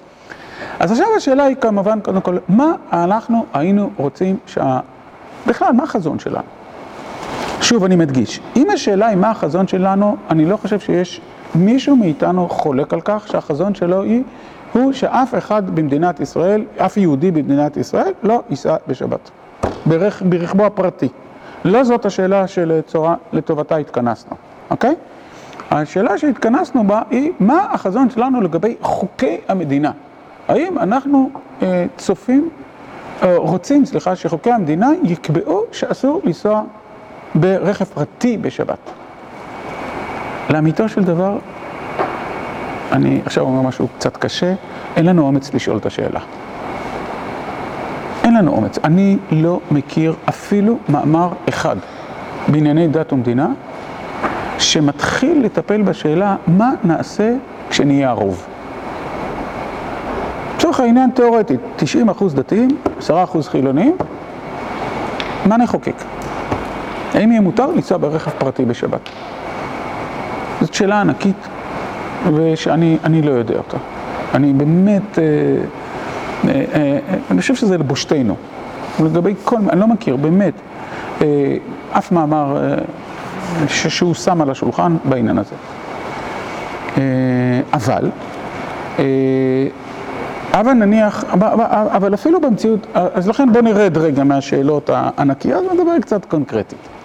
[0.79, 4.79] אז עכשיו השאלה היא כמובן, קודם כל, מה אנחנו היינו רוצים שה...
[5.47, 6.43] בכלל, מה החזון שלנו?
[7.62, 11.21] שוב, אני מדגיש, אם השאלה היא מה החזון שלנו, אני לא חושב שיש
[11.55, 14.23] מישהו מאיתנו חולק על כך שהחזון שלו היא,
[14.73, 19.29] הוא שאף אחד במדינת ישראל, אף יהודי במדינת ישראל, לא ייסע בשבת.
[19.86, 21.08] ברכ, ברכבו הפרטי.
[21.65, 24.36] לא זאת השאלה שלטובתה התכנסנו,
[24.69, 24.95] אוקיי?
[25.71, 29.91] השאלה שהתכנסנו בה היא, מה החזון שלנו לגבי חוקי המדינה?
[30.47, 31.29] האם אנחנו
[31.62, 32.49] אה, צופים,
[33.23, 36.63] אה, רוצים, סליחה, שחוקי המדינה יקבעו שאסור לנסוע
[37.36, 38.77] ברכב פרטי בשבת.
[40.49, 41.38] לאמיתו של דבר,
[42.91, 44.54] אני עכשיו אומר משהו קצת קשה,
[44.95, 46.19] אין לנו אומץ לשאול את השאלה.
[48.23, 48.78] אין לנו אומץ.
[48.84, 51.75] אני לא מכיר אפילו מאמר אחד
[52.47, 53.47] בענייני דת ומדינה
[54.60, 57.36] שמתחיל לטפל בשאלה מה נעשה
[57.69, 58.45] כשנהיה הרוב.
[60.56, 63.97] לצורך העניין תיאורטית, 90 אחוז דתיים, 10 אחוז חילונים,
[65.45, 66.04] מה נחוקק?
[67.13, 69.10] האם יהיה מותר לנסוע ברכב פרטי בשבת?
[70.62, 71.47] זאת שאלה ענקית,
[72.34, 73.77] ושאני אני לא יודע אותה.
[74.34, 75.23] אני באמת, אה,
[76.47, 76.99] אה, אה,
[77.32, 78.36] אני חושב שזה לבושתנו.
[79.03, 80.53] לגבי כל, אני לא מכיר, באמת,
[81.91, 82.75] אף מאמר
[83.67, 85.55] שהוא שם על השולחן בעניין הזה.
[87.73, 88.10] אבל,
[90.53, 91.23] אבל נניח,
[91.91, 96.98] אבל אפילו במציאות, אז לכן בוא נרד רגע מהשאלות הענקיות ונדבר קצת קונקרטית.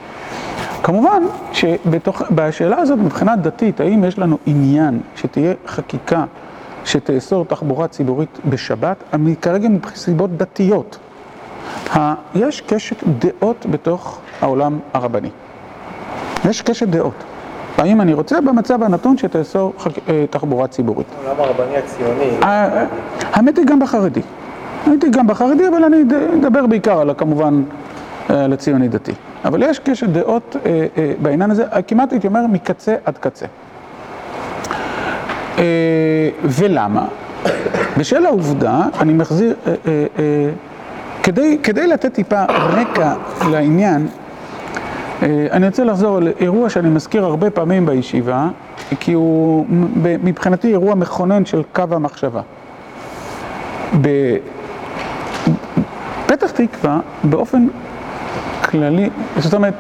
[0.85, 6.25] כמובן שבשאלה הזאת מבחינה דתית, האם יש לנו עניין שתהיה חקיקה
[6.85, 8.97] שתאסור תחבורה ציבורית בשבת,
[9.43, 10.99] כרגע מסיבות דתיות.
[12.35, 15.31] יש קשת דעות בתוך העולם הרבני.
[16.49, 17.15] יש קשת דעות.
[17.79, 19.73] האם אני רוצה במצב הנתון שתאסור.
[20.09, 21.07] אה, תחבורה ציבורית.
[21.27, 22.31] העולם הרבני הציוני.
[23.33, 24.21] האמת היא גם בחרדי.
[24.87, 26.13] הייתי גם בחרדי, אבל אני אד-
[26.45, 27.63] אדבר בעיקר על, כמובן,
[28.31, 29.13] אה, על הציוני דתי.
[29.45, 33.47] אבל יש קשת דעות אה, אה, בעניין הזה, כמעט הייתי אומר מקצה עד קצה.
[35.59, 35.65] אה,
[36.45, 37.07] ולמה?
[37.99, 39.55] בשל העובדה, אני מחזיר,
[41.23, 43.15] כדי, כדי לתת טיפה רקע
[43.51, 44.09] לעניין,
[45.23, 48.49] אני רוצה לחזור על אירוע שאני מזכיר הרבה פעמים בישיבה,
[49.01, 49.67] כי הוא
[50.01, 52.41] מבחינתי אירוע מכונן של קו המחשבה.
[56.27, 57.67] בפתח, תקווה באופן
[58.75, 59.75] כללי, זאת אומרת,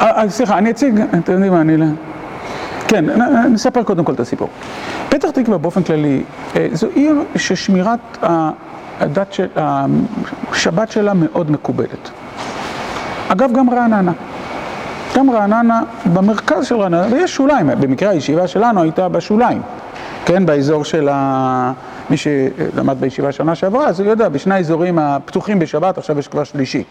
[0.00, 1.86] אה, אה, סליחה, אני אציג, אתם יודעים מה, אני לא...
[2.88, 3.04] כן,
[3.50, 4.48] נספר קודם כל את הסיפור.
[5.08, 6.22] פתח תקווה באופן כללי,
[6.56, 8.18] אה, זו עיר ששמירת
[9.00, 12.10] הדת של, השבת שלה מאוד מקובלת.
[13.28, 14.12] אגב, גם רעננה.
[15.16, 15.80] גם רעננה,
[16.12, 19.62] במרכז של רעננה, ויש שוליים, במקרה הישיבה שלנו הייתה בשוליים,
[20.24, 21.72] כן, באזור של ה...
[22.10, 26.44] מי שלמד בישיבה שנה שעברה, אז הוא יודע, בשני האזורים הפתוחים בשבת, עכשיו יש כבר
[26.44, 26.84] שלישי.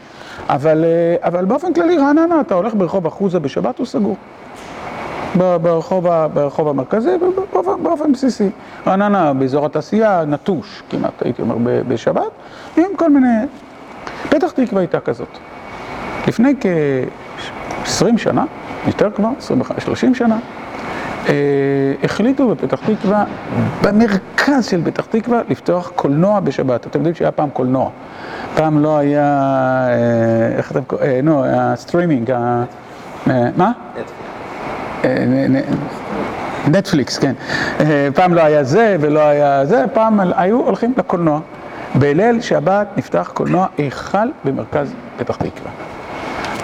[0.49, 4.17] אבל, אה, אבל באופן כללי, רעננה, אתה הולך ברחוב אחוזה בשבת, הוא סגור.
[5.36, 7.10] ברחוב, ברחוב המרכזי,
[7.82, 8.49] באופן, בסיסי.
[8.88, 11.55] רעננה באזור התעשייה, נטוש כמעט, הייתי אומר,
[11.88, 12.32] בשבת,
[12.77, 13.36] עם כל מיני...
[14.29, 15.38] פתח תקווה הייתה כזאת.
[16.27, 18.45] לפני כ-20 שנה,
[18.88, 20.38] יותר כבר, 25, 30 שנה,
[22.03, 23.23] החליטו בפתח תקווה,
[23.83, 26.87] במרכז של פתח תקווה, לפתוח קולנוע בשבת.
[26.87, 27.89] אתם יודעים שהיה פעם קולנוע.
[28.55, 29.27] פעם לא היה,
[29.89, 32.31] אה, איך אתם קוראים, אה, נו, הסטרימינג.
[32.31, 32.63] אה,
[33.57, 33.71] מה?
[35.05, 35.25] אה,
[36.67, 37.33] נטפליקס, כן.
[37.79, 41.39] אה, פעם לא היה זה ולא היה זה, פעם היו הולכים לקולנוע.
[41.95, 45.71] בליל שבת נפתח קולנוע היכל במרכז פתח תקווה.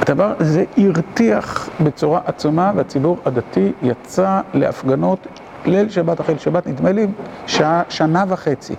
[0.01, 5.27] הדבר הזה הרתיח בצורה עצומה, והציבור הדתי יצא להפגנות
[5.65, 7.07] ליל שבת אחרי ליל שבת, נדמה לי
[7.47, 8.75] שעה, שנה וחצי.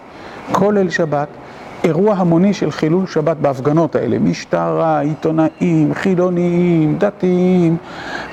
[0.53, 1.29] כל ליל שבת,
[1.85, 7.77] אירוע המוני של חילול שבת בהפגנות האלה, משטרה, עיתונאים, חילוניים, דתיים,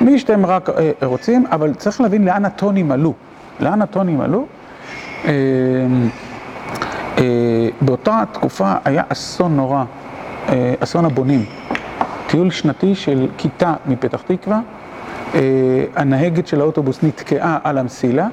[0.01, 3.13] מי שאתם רק אה, רוצים, אבל צריך להבין לאן הטונים עלו.
[3.59, 4.45] לאן הטונים עלו?
[5.25, 5.31] אה,
[7.17, 7.23] אה,
[7.81, 9.83] באותה תקופה היה אסון נורא,
[10.49, 11.45] אה, אסון הבונים.
[12.33, 14.59] טיול שנתי של כיתה מפתח תקווה,
[15.35, 15.39] אה,
[15.95, 18.27] הנהגת של האוטובוס נתקעה על המסילה,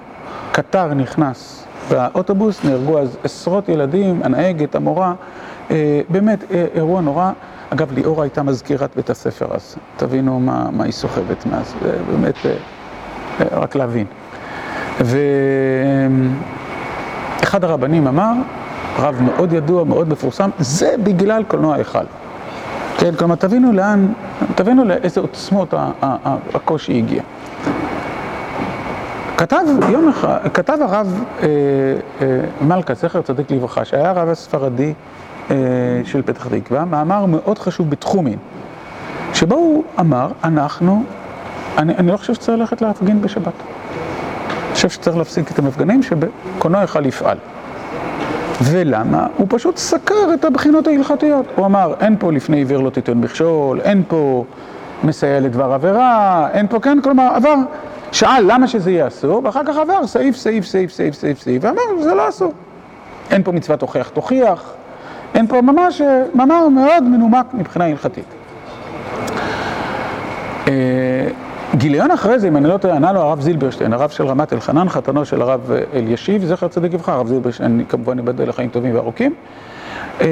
[0.53, 5.15] קטר נכנס באוטובוס, נהרגו אז עשרות ילדים, הנהגת, המורה,
[5.71, 7.31] אה, באמת אה, אירוע נורא.
[7.71, 12.37] אגב, ליאורה הייתה מזכירת בית הספר אז, תבינו מה, מה היא סוחבת מאז, זה באמת,
[13.41, 14.07] רק להבין.
[17.41, 18.33] ואחד הרבנים אמר,
[18.99, 22.05] רב מאוד ידוע, מאוד מפורסם, זה בגלל קולנוע היכל.
[23.01, 24.13] כן, כלומר, תבינו לאן,
[24.55, 25.75] תבינו לאיזה עוצמות
[26.55, 27.23] הקושי הגיע.
[29.37, 29.57] כתב
[29.89, 31.47] יום אחד, כתב הרב אה,
[32.21, 34.95] אה, מלכה, זכר צדיק לברכה, שהיה הרב הספרדי
[35.51, 35.57] אה,
[36.05, 38.39] של פתח תקווה, מאמר מאוד חשוב בתחומין,
[39.35, 41.05] שבו הוא אמר, אנחנו,
[41.79, 43.53] אני, אני לא חושב שצריך ללכת להפגין בשבת.
[44.67, 47.39] אני חושב שצריך להפסיק את המפגנים שבקולנוע יכל יפעל.
[48.63, 49.27] ולמה?
[49.37, 51.47] הוא פשוט סקר את הבחינות ההלכתיות.
[51.57, 54.45] הוא אמר, אין פה לפני עיוור לא תיתן מכשול, אין פה
[55.05, 57.55] מסייע לדבר עבירה, אין פה, כן, כלומר, עבר,
[58.13, 62.03] שאל למה שזה יהיה אסור, ואחר כך עבר סעיף, סעיף, סעיף, סעיף, סעיף, סעיף, ואמר,
[62.03, 62.53] זה לא אסור.
[63.31, 64.73] אין פה מצוות הוכח תוכיח,
[65.35, 68.25] אין פה ממש אה, מאמר מאוד מנומק מבחינה הלכתית.
[71.71, 74.53] אה, גיליון אחרי זה, אם אני לא טועה, ענה לו הרב זילברשטיין, הרב של רמת
[74.53, 79.35] אלחנן, חתנו של הרב אלישיב, זכר צדיק לברכה, הרב זילברשטיין כמובן ייבדל לחיים טובים וארוכים,
[80.21, 80.27] אה,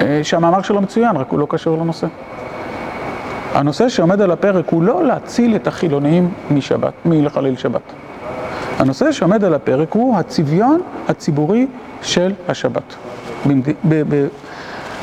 [0.00, 2.06] אה, שהמאמר שלו מצוין, רק הוא לא קשור לנושא.
[3.54, 7.82] הנושא שעומד על הפרק הוא לא להציל את החילוניים משבת, מלחלל שבת.
[8.78, 11.66] הנושא שעומד על הפרק הוא הצביון הציבורי
[12.02, 12.94] של השבת.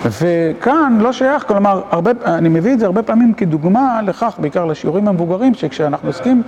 [0.05, 5.07] וכאן לא שייך, כלומר, הרבה, אני מביא את זה הרבה פעמים כדוגמה לכך, בעיקר לשיעורים
[5.07, 6.43] המבוגרים, שכשאנחנו עוסקים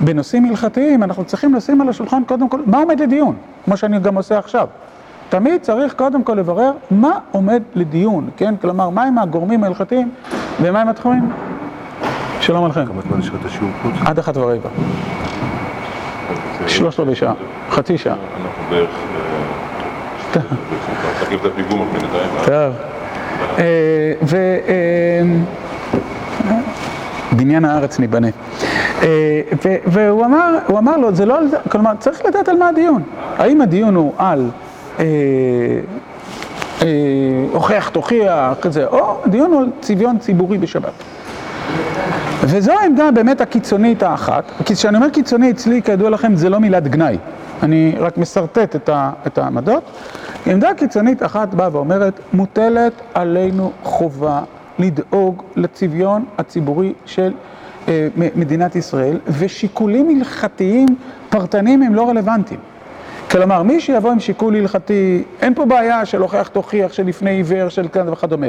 [0.00, 4.14] בנושאים הלכתיים, אנחנו צריכים לשים על השולחן קודם כל, מה עומד לדיון, כמו שאני גם
[4.14, 4.66] עושה עכשיו.
[5.28, 8.54] תמיד צריך קודם כל לברר מה עומד לדיון, כן?
[8.60, 10.10] כלומר, מהם הגורמים ההלכתיים
[10.60, 11.30] ומהם התחומים.
[12.40, 12.86] שלום עליכם.
[12.86, 13.92] כמה זמן יש לך את השיעור חוץ?
[14.06, 14.68] עד אחת ורבע.
[16.66, 17.32] שלושת רבעי שעה,
[17.70, 18.14] חצי שעה.
[18.14, 18.90] אנחנו בערך...
[20.36, 20.40] אה,
[21.20, 22.30] תחליף את הפיגום בינתיים.
[22.44, 22.97] טוב.
[23.58, 23.64] אה,
[24.22, 24.36] ו...
[24.68, 25.22] אה,
[27.32, 28.28] בניין הארץ ניבנה.
[29.02, 29.40] אה,
[29.86, 33.02] והוא אמר, הוא אמר לו, זה לא על זה, כלומר, צריך לדעת על מה הדיון.
[33.38, 34.50] האם הדיון הוא על
[37.52, 40.92] הוכח, תוכיח, זה, או הדיון הוא על צביון ציבורי בשבת.
[42.42, 44.52] וזו העמדה באמת הקיצונית האחת.
[44.64, 47.18] כשאני אומר קיצוני אצלי, כידוע לכם, זה לא מילת גנאי.
[47.62, 48.90] אני רק משרטט
[49.26, 49.82] את העמדות.
[50.50, 54.42] עמדה קיצונית אחת באה ואומרת, מוטלת עלינו חובה
[54.78, 57.32] לדאוג לצביון הציבורי של
[57.88, 60.88] אה, מדינת ישראל, ושיקולים הלכתיים
[61.28, 62.60] פרטניים הם לא רלוונטיים.
[63.30, 67.68] כלומר, מי שיבוא עם שיקול הלכתי, אין פה בעיה של הוכח תוכיח, של לפני עיוור,
[67.68, 68.46] של כאן וכדומה.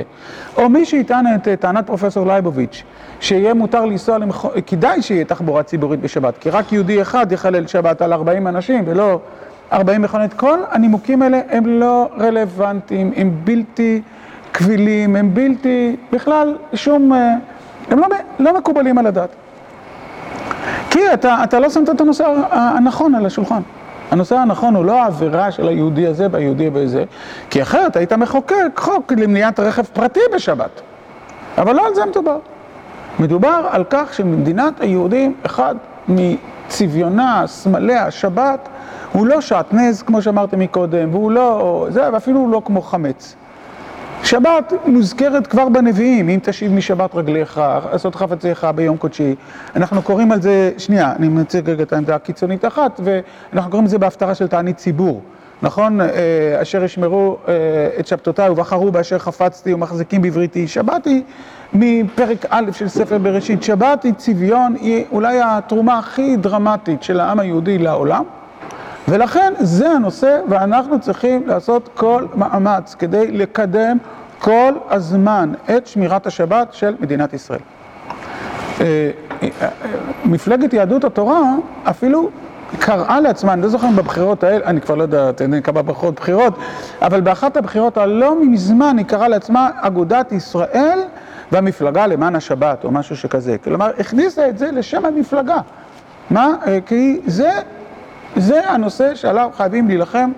[0.57, 2.83] או מי שיטען את אה, טענת פרופסור לייבוביץ',
[3.19, 4.45] שיהיה מותר לנסוע, למח...
[4.67, 9.19] כדאי שיהיה תחבורה ציבורית בשבת, כי רק יהודי אחד יחלל שבת על 40 אנשים ולא
[9.73, 10.33] 40 מכונות.
[10.33, 14.01] כל הנימוקים האלה הם לא רלוונטיים, הם בלתי
[14.51, 17.35] קבילים, הם בלתי, בכלל שום, אה,
[17.89, 18.07] הם לא,
[18.39, 19.29] לא מקובלים על הדעת.
[20.89, 23.61] כי אתה, אתה לא שמת את הנושא הנכון על השולחן.
[24.11, 27.03] הנושא הנכון הוא לא העבירה של היהודי הזה והיהודי בזה,
[27.49, 30.81] כי אחרת היית מחוקק חוק למניעת רכב פרטי בשבת.
[31.57, 32.39] אבל לא על זה מדובר.
[33.19, 35.75] מדובר על כך שמדינת היהודים, אחד
[36.07, 38.69] מצביונה, סמליה, שבת,
[39.11, 43.35] הוא לא שעטנז, כמו שאמרתי מקודם, והוא לא, זה, ואפילו לא כמו חמץ.
[44.23, 49.35] שבת מוזכרת כבר בנביאים, אם תשיב משבת רגליך, לעשות חפציך ביום קודשי.
[49.75, 53.89] אנחנו קוראים על זה, שנייה, אני מציג רגע את העמדה הקיצונית אחת, ואנחנו קוראים על
[53.89, 55.21] זה בהפטרה של תענית ציבור.
[55.61, 56.01] נכון?
[56.01, 56.07] אה,
[56.61, 57.53] אשר ישמרו אה,
[57.99, 60.67] את שבתותיי ובחרו באשר חפצתי ומחזיקים בבריתי.
[60.67, 61.23] שבת היא
[61.73, 63.63] מפרק א' של ספר בראשית.
[63.63, 68.23] שבת היא צביון, היא אולי התרומה הכי דרמטית של העם היהודי לעולם.
[69.07, 73.97] ולכן זה הנושא, ואנחנו צריכים לעשות כל מאמץ כדי לקדם
[74.39, 77.59] כל הזמן את שמירת השבת של מדינת ישראל.
[78.81, 79.11] אה,
[79.43, 79.69] אה, אה,
[80.25, 81.41] מפלגת יהדות התורה
[81.83, 82.29] אפילו
[82.79, 85.31] קראה לעצמה, אני לא זוכר אם בבחירות האלה, אני כבר לא יודע,
[85.63, 86.53] כמה בחירות בחירות,
[87.01, 90.99] אבל באחת הבחירות הלא מזמן היא קראה לעצמה אגודת ישראל
[91.51, 93.57] והמפלגה למען השבת או משהו שכזה.
[93.63, 95.57] כלומר, הכניסה את זה לשם המפלגה.
[96.29, 96.55] מה?
[96.85, 97.51] כי זה
[98.35, 100.31] זה הנושא שעליו חייבים להילחם,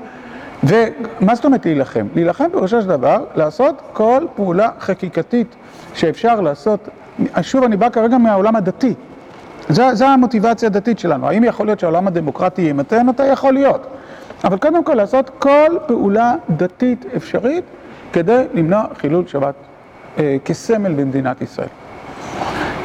[0.63, 2.07] ומה זאת אומרת להילחם?
[2.15, 5.55] להילחם בראשו של דבר, לעשות כל פעולה חקיקתית
[5.93, 6.89] שאפשר לעשות,
[7.41, 8.93] שוב אני בא כרגע מהעולם הדתי,
[9.69, 13.25] זו המוטיבציה הדתית שלנו, האם יכול להיות שהעולם הדמוקרטי ימתן אותה?
[13.25, 13.87] יכול להיות,
[14.43, 17.63] אבל קודם כל לעשות כל פעולה דתית אפשרית
[18.13, 19.55] כדי למנוע חילול שבת
[20.17, 21.67] אה, כסמל במדינת ישראל.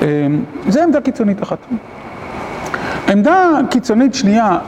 [0.02, 0.26] אה,
[0.68, 1.58] זו עמדה קיצונית אחת.
[3.08, 4.58] עמדה קיצונית שנייה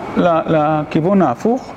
[0.46, 1.72] לכיוון ההפוך,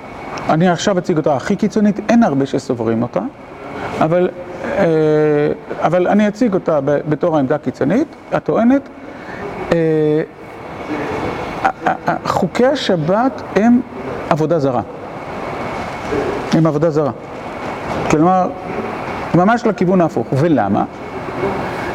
[0.49, 3.19] אני עכשיו אציג אותה הכי קיצונית, אין הרבה שסוברים אותה,
[4.01, 4.29] אבל,
[5.81, 8.89] אבל אני אציג אותה בתור העמדה הקיצונית, הטוענת,
[12.25, 13.81] חוקי השבת הם
[14.29, 14.81] עבודה זרה,
[16.53, 17.11] הם עבודה זרה,
[18.09, 18.49] כלומר,
[19.35, 20.83] ממש לכיוון ההפוך, ולמה?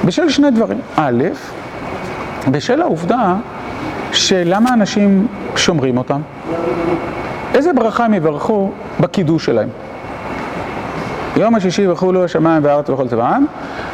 [0.05, 1.25] בשל שני דברים, א',
[2.51, 3.35] בשל העובדה
[4.17, 5.27] שלמה אנשים
[5.57, 6.21] שומרים אותם?
[7.55, 9.69] איזה ברכה הם יברכו בקידוש שלהם?
[11.37, 13.47] יום השישי יברכו לו השמיים והארץ וכל צבעם,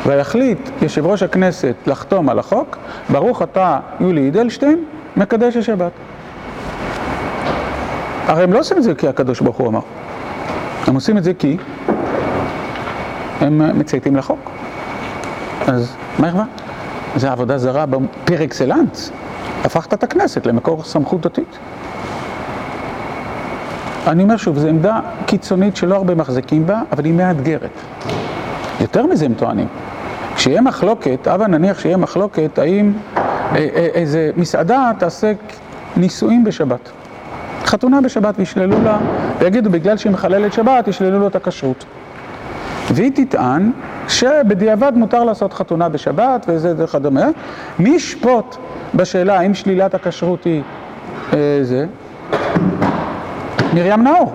[0.06, 2.76] ויחליט יושב ראש הכנסת לחתום על החוק,
[3.08, 4.84] ברוך אתה יולי אדלשטיין,
[5.16, 5.92] מקדש השבת.
[8.26, 9.80] הרי הם לא עושים את זה כי הקדוש ברוך הוא אמר,
[10.86, 11.56] הם עושים את זה כי
[13.40, 14.50] הם מצייתים לחוק.
[15.66, 16.44] אז מה יחווה?
[17.16, 17.84] זה עבודה זרה
[18.24, 19.12] פר אקסלנס.
[19.64, 21.58] הפכת את הכנסת למקור סמכות דתית.
[24.06, 27.70] אני אומר שוב, זו עמדה קיצונית שלא הרבה מחזיקים בה, אבל היא מאתגרת.
[28.80, 29.66] יותר מזה הם טוענים.
[30.34, 32.92] כשיהיה מחלוקת, הבה נניח שיהיה מחלוקת, האם
[33.94, 35.32] איזה מסעדה תעשה
[35.96, 36.90] נישואים בשבת.
[37.64, 38.98] חתונה בשבת וישללו לה,
[39.38, 41.84] ויגידו בגלל שהיא מחללת שבת, ישללו לו את הכשרות.
[42.90, 43.70] והיא תטען
[44.12, 47.26] שבדיעבד מותר לעשות חתונה בשבת וזה וכדומה.
[47.78, 48.56] מי ישפוט
[48.94, 50.62] בשאלה האם שלילת הכשרות היא
[51.32, 51.86] אה, זה?
[53.74, 54.32] מרים נאור.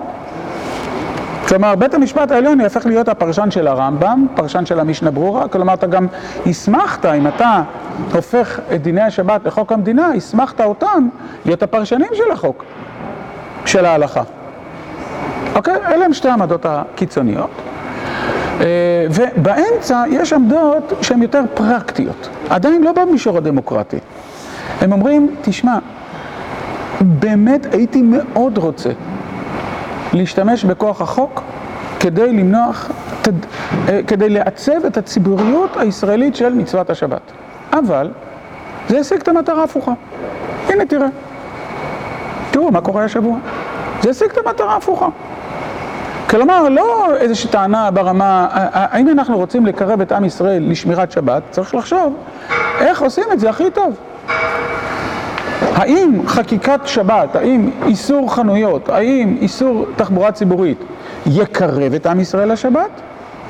[1.48, 5.86] כלומר, בית המשפט העליון יהפך להיות הפרשן של הרמב"ם, פרשן של המשנה ברורה, כלומר, אתה
[5.86, 6.06] גם
[6.46, 7.62] הסמכת, אם אתה
[8.14, 11.08] הופך את דיני השבת לחוק המדינה, הסמכת אותם
[11.44, 12.64] להיות הפרשנים של החוק,
[13.66, 14.22] של ההלכה.
[15.54, 15.74] אוקיי?
[15.88, 17.50] אלה הם שתי העמדות הקיצוניות.
[19.10, 23.98] ובאמצע יש עמדות שהן יותר פרקטיות, עדיין לא במישור הדמוקרטי.
[24.80, 25.78] הם אומרים, תשמע,
[27.00, 28.90] באמת הייתי מאוד רוצה
[30.12, 31.42] להשתמש בכוח החוק
[32.00, 32.90] כדי למנוח,
[34.06, 37.20] כדי לעצב את הציבוריות הישראלית של מצוות השבת.
[37.72, 38.10] אבל
[38.88, 39.92] זה השיג את המטרה ההפוכה.
[40.68, 41.08] הנה תראה.
[42.50, 43.38] תראו מה קורה השבוע.
[44.02, 45.08] זה השיג את המטרה ההפוכה.
[46.30, 51.74] כלומר, לא איזושהי טענה ברמה, האם אנחנו רוצים לקרב את עם ישראל לשמירת שבת, צריך
[51.74, 52.16] לחשוב
[52.80, 53.96] איך עושים את זה הכי טוב.
[55.74, 60.78] האם חקיקת שבת, האם איסור חנויות, האם איסור תחבורה ציבורית
[61.26, 62.90] יקרב את עם ישראל לשבת,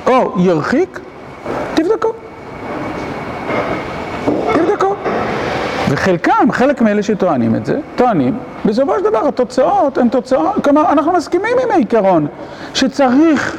[0.07, 1.01] או ירחיק?
[1.75, 2.28] תבדקו.
[5.91, 11.13] וחלקם, חלק מאלה שטוענים את זה, טוענים, בסופו של דבר התוצאות הן תוצאות, כלומר אנחנו
[11.13, 12.27] מסכימים עם העיקרון
[12.75, 13.59] שצריך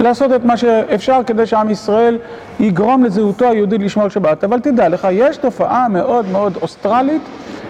[0.00, 2.18] לעשות את מה שאפשר כדי שעם ישראל
[2.60, 7.22] יגרום לזהותו היהודית לשמור שבת, אבל תדע לך, יש תופעה מאוד מאוד אוסטרלית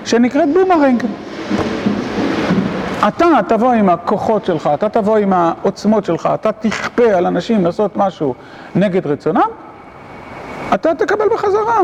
[0.04, 1.02] שנקראת בומרנג.
[3.08, 7.96] אתה תבוא עם הכוחות שלך, אתה תבוא עם העוצמות שלך, אתה תכפה על אנשים לעשות
[7.96, 8.34] משהו
[8.74, 9.48] נגד רצונם,
[10.74, 11.80] אתה תקבל בחזרה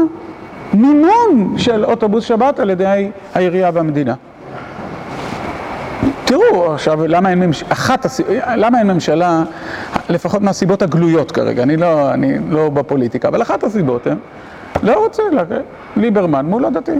[0.74, 4.14] מימון של אוטובוס שבת על ידי העירייה והמדינה.
[6.24, 8.20] תראו עכשיו למה אין, ממשלה, אחת הס...
[8.56, 9.42] למה אין ממשלה,
[10.08, 14.16] לפחות מהסיבות הגלויות כרגע, אני לא, אני לא בפוליטיקה, אבל אחת הסיבות הן,
[14.82, 15.42] לא רוצה, לה,
[15.96, 16.92] ליברמן מול הדתי.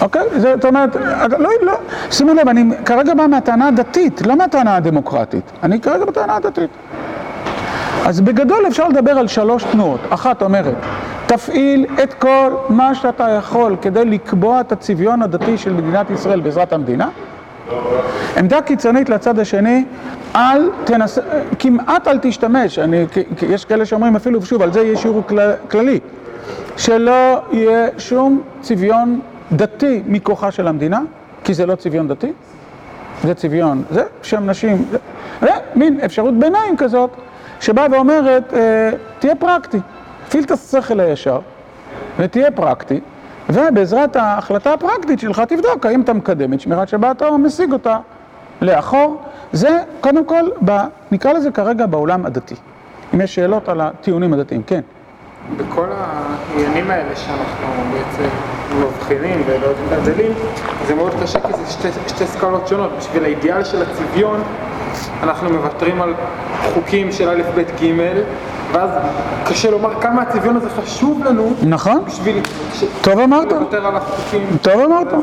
[0.00, 0.22] אוקיי?
[0.36, 0.96] זאת אומרת,
[1.38, 1.72] לא, לא,
[2.10, 6.70] שימו לב, אני כרגע בא מהטענה הדתית, לא מהטענה הדמוקרטית, אני כרגע בטענה הדתית.
[8.06, 10.74] אז בגדול אפשר לדבר על שלוש תנועות, אחת אומרת,
[11.26, 16.72] תפעיל את כל מה שאתה יכול כדי לקבוע את הצביון הדתי של מדינת ישראל בעזרת
[16.72, 17.08] המדינה.
[18.36, 19.84] עמדה קיצונית לצד השני,
[20.36, 21.20] אל תנסה,
[21.58, 23.06] כמעט אל תשתמש, אני,
[23.48, 25.22] יש כאלה שאומרים אפילו, שוב, על זה יהיה שיעור
[25.70, 26.00] כללי,
[26.76, 29.20] שלא יהיה שום צביון
[29.52, 31.00] דתי מכוחה של המדינה,
[31.44, 32.32] כי זה לא צביון דתי,
[33.22, 34.98] זה צביון, זה שם נשים, זה,
[35.40, 37.10] זה מין אפשרות ביניים כזאת,
[37.62, 39.78] שבאה ואומרת, אה, תהיה פרקטי,
[40.26, 41.40] תפעיל את השכל הישר
[42.18, 43.00] ותהיה פרקטי,
[43.48, 47.98] ובעזרת ההחלטה הפרקטית שלך תבדוק האם אתה מקדם את שמירת שבת או משיג אותה
[48.60, 49.22] לאחור.
[49.52, 50.70] זה קודם כל, ב,
[51.12, 52.54] נקרא לזה כרגע בעולם הדתי.
[53.14, 54.80] אם יש שאלות על הטיעונים הדתיים, כן.
[55.56, 58.28] בכל העניינים האלה שאנחנו בעצם
[58.80, 60.32] מבחינים ולא ההבדלים,
[60.86, 62.90] זה מאוד קשה כי זה שתי, שתי סקלות שונות.
[62.98, 64.42] בשביל האידיאל של הצביון,
[65.22, 66.14] אנחנו מוותרים על
[66.74, 68.00] חוקים של א', ב', ג',
[68.72, 68.90] ואז
[69.46, 71.52] קשה לומר כמה הצביון הזה חשוב לנו.
[71.62, 72.04] נכון.
[72.06, 72.36] בשביל...
[73.02, 73.52] טוב אמרת.
[73.52, 74.46] לוותר על החוקים.
[74.62, 75.14] טוב אמרת.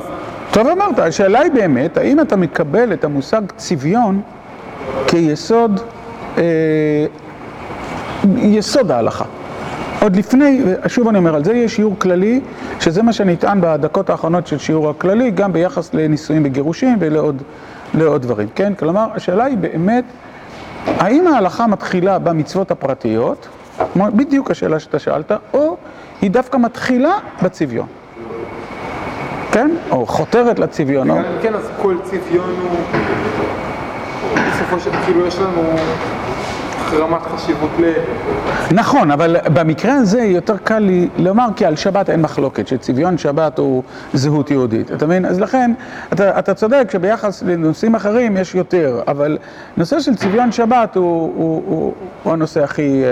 [0.51, 0.99] טוב אמרת.
[0.99, 4.21] השאלה היא באמת, האם אתה מקבל את המושג צביון
[5.07, 5.81] כיסוד,
[6.37, 6.43] אה,
[8.37, 9.25] יסוד ההלכה.
[10.01, 12.41] עוד לפני, שוב אני אומר, על זה יש שיעור כללי,
[12.79, 17.41] שזה מה שנטען בדקות האחרונות של שיעור הכללי, גם ביחס לנישואים וגירושים ולעוד
[17.93, 18.73] לעוד דברים, כן?
[18.75, 20.03] כלומר, השאלה היא באמת,
[20.85, 23.47] האם ההלכה מתחילה במצוות הפרטיות,
[23.95, 25.77] בדיוק השאלה שאתה שאלת, או
[26.21, 27.87] היא דווקא מתחילה בצביון,
[29.51, 29.71] כן?
[29.91, 31.09] או חותרת לצביון.
[31.41, 32.79] כן, אז כל צביון הוא,
[34.51, 35.61] בסופו של כאילו יש לנו
[36.97, 37.93] רמת חשיבות ל...
[38.71, 43.57] נכון, אבל במקרה הזה יותר קל לי לומר כי על שבת אין מחלוקת, שצביון שבת
[43.57, 43.83] הוא
[44.13, 45.25] זהות יהודית, אתה מבין?
[45.25, 45.71] אז לכן,
[46.13, 49.37] אתה, אתה צודק שביחס לנושאים אחרים יש יותר, אבל
[49.77, 53.03] נושא של צביון שבת הוא, הוא, הוא, הוא הנושא הכי,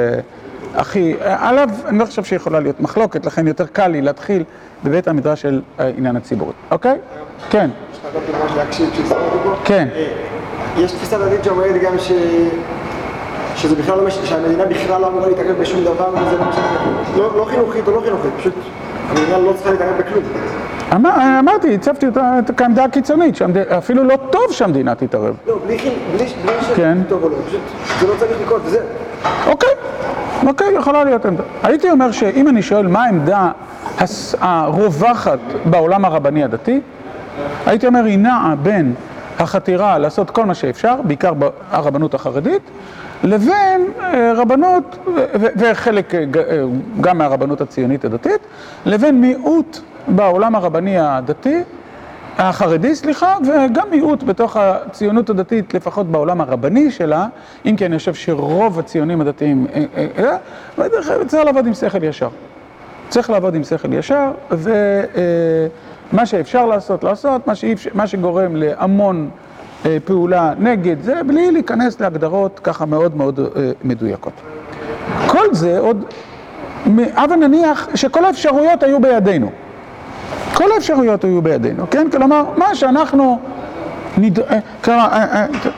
[0.75, 4.43] הכי, עליו אני לא חושב שיכולה להיות מחלוקת, לכן יותר קל לי להתחיל
[4.83, 6.97] בבית המדרש של העניין הציבורי, אוקיי?
[7.49, 7.69] כן.
[7.91, 9.55] יש לך גם דוגמא להקשיב כשהסתכלתי פה?
[9.65, 9.87] כן.
[10.77, 12.11] יש תפיסה דתית שאומרת גם ש...
[13.57, 16.65] שזה בכלל לא משנה, שהמדינה בכלל לא אמורה להתערב בשום דבר וזה לא משנה,
[17.17, 18.53] לא, לא חינוכית או לא חינוכית, פשוט
[19.09, 20.23] המדינה לא צריכה להתערב בכלום.
[20.95, 25.35] אמר, אמרתי, הצבתי אותה כעמדה הקיצונית, שאפילו לא טוב שהמדינה תתערב.
[25.47, 26.97] לא, בלי, בלי, בלי כן.
[27.09, 27.61] טוב או לא, פשוט
[27.99, 28.81] זה לא צריך לקרות וזהו.
[29.47, 29.69] אוקיי,
[30.47, 31.43] אוקיי, יכולה להיות עמדה.
[31.63, 33.51] הייתי אומר שאם אני שואל מה העמדה
[34.39, 36.81] הרווחת בעולם הרבני הדתי,
[37.65, 38.93] הייתי אומר היא נעה בין
[39.39, 41.31] החתירה לעשות כל מה שאפשר, בעיקר
[41.71, 42.61] הרבנות החרדית,
[43.23, 43.91] לבין
[44.35, 44.97] רבנות,
[45.57, 46.13] וחלק
[47.01, 48.41] גם מהרבנות הציונית הדתית,
[48.85, 51.63] לבין מיעוט בעולם הרבני הדתי,
[52.37, 57.27] החרדי, סליחה, וגם מיעוט בתוך הציונות הדתית, לפחות בעולם הרבני שלה,
[57.65, 59.67] אם כי אני חושב שרוב הציונים הדתיים,
[61.27, 62.29] צריך לעבוד עם שכל ישר.
[63.09, 67.95] צריך לעבוד עם שכל ישר, ומה שאפשר לעשות, לעשות, מה, שאיפ...
[67.95, 69.29] מה שגורם להמון
[70.05, 73.39] פעולה נגד זה, בלי להיכנס להגדרות ככה מאוד מאוד
[73.83, 74.33] מדויקות.
[75.27, 76.05] כל זה עוד,
[77.15, 79.51] הבה נניח שכל האפשרויות היו בידינו.
[80.53, 82.07] כל האפשרויות היו בידינו, כן?
[82.11, 83.39] כלומר, מה שאנחנו...
[84.17, 84.39] נד...
[84.83, 85.07] כלומר,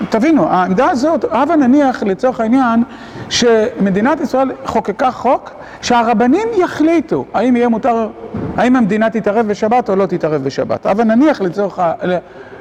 [0.09, 2.83] תבינו, העמדה הזאת, הבה נניח לצורך העניין
[3.29, 8.07] שמדינת ישראל חוקקה חוק שהרבנים יחליטו האם יהיה מותר,
[8.57, 10.85] האם המדינה תתערב בשבת או לא תתערב בשבת.
[10.85, 11.79] הבה נניח לצורך.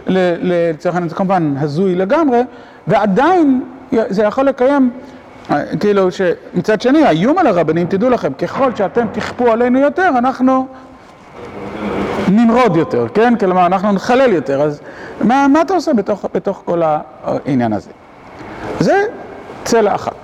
[0.08, 2.42] לצורך העניין, זה כמובן הזוי לגמרי,
[2.86, 4.90] ועדיין זה יכול לקיים,
[5.80, 10.66] כאילו שמצד שני, האיום על הרבנים, תדעו לכם, ככל שאתם תכפו עלינו יותר, אנחנו
[12.28, 13.34] נמרוד יותר, כן?
[13.40, 14.80] כלומר, אנחנו נחלל יותר, אז
[15.20, 17.90] מה, מה אתה עושה בתוך, בתוך כל העניין הזה?
[18.80, 19.04] זה
[19.64, 20.14] צלע אחת.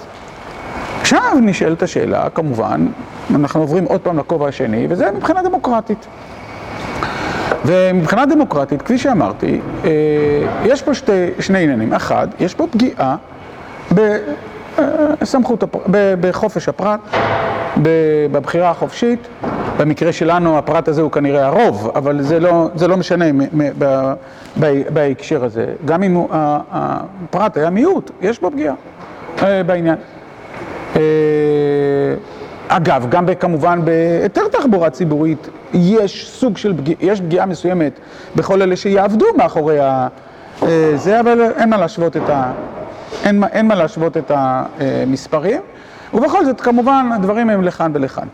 [1.00, 2.86] עכשיו נשאלת השאלה, כמובן,
[3.34, 6.06] אנחנו עוברים עוד פעם לכובע השני, וזה מבחינה דמוקרטית.
[7.64, 9.60] ומבחינה דמוקרטית, כפי שאמרתי,
[10.64, 11.92] יש פה שתי, שני עניינים.
[11.92, 13.16] אחד, יש פה פגיעה
[15.20, 15.64] בסמכות,
[16.20, 17.00] בחופש הפרט,
[18.32, 19.18] בבחירה החופשית.
[19.78, 23.70] במקרה שלנו הפרט הזה הוא כנראה הרוב, אבל זה לא, זה לא משנה מ- מ-
[23.78, 24.12] ב-
[24.60, 25.66] ב- בהקשר הזה.
[25.84, 28.74] גם אם הוא- הפרט היה מיעוט, יש בו פגיעה
[29.42, 29.94] אה, בעניין.
[30.96, 31.00] אה,
[32.68, 37.92] אגב, גם כמובן בהיתר תחבורה ציבורית יש סוג של פגיעה, יש פגיעה מסוימת
[38.36, 39.80] בכל אלה שיעבדו מאחורי.
[39.80, 40.08] אה,
[40.94, 42.52] זה, אבל אין מה להשוות את ה...
[43.24, 45.60] אין, אין מה להשוות את המספרים,
[46.14, 48.28] ובכל זאת כמובן הדברים הם לכאן ולכאן.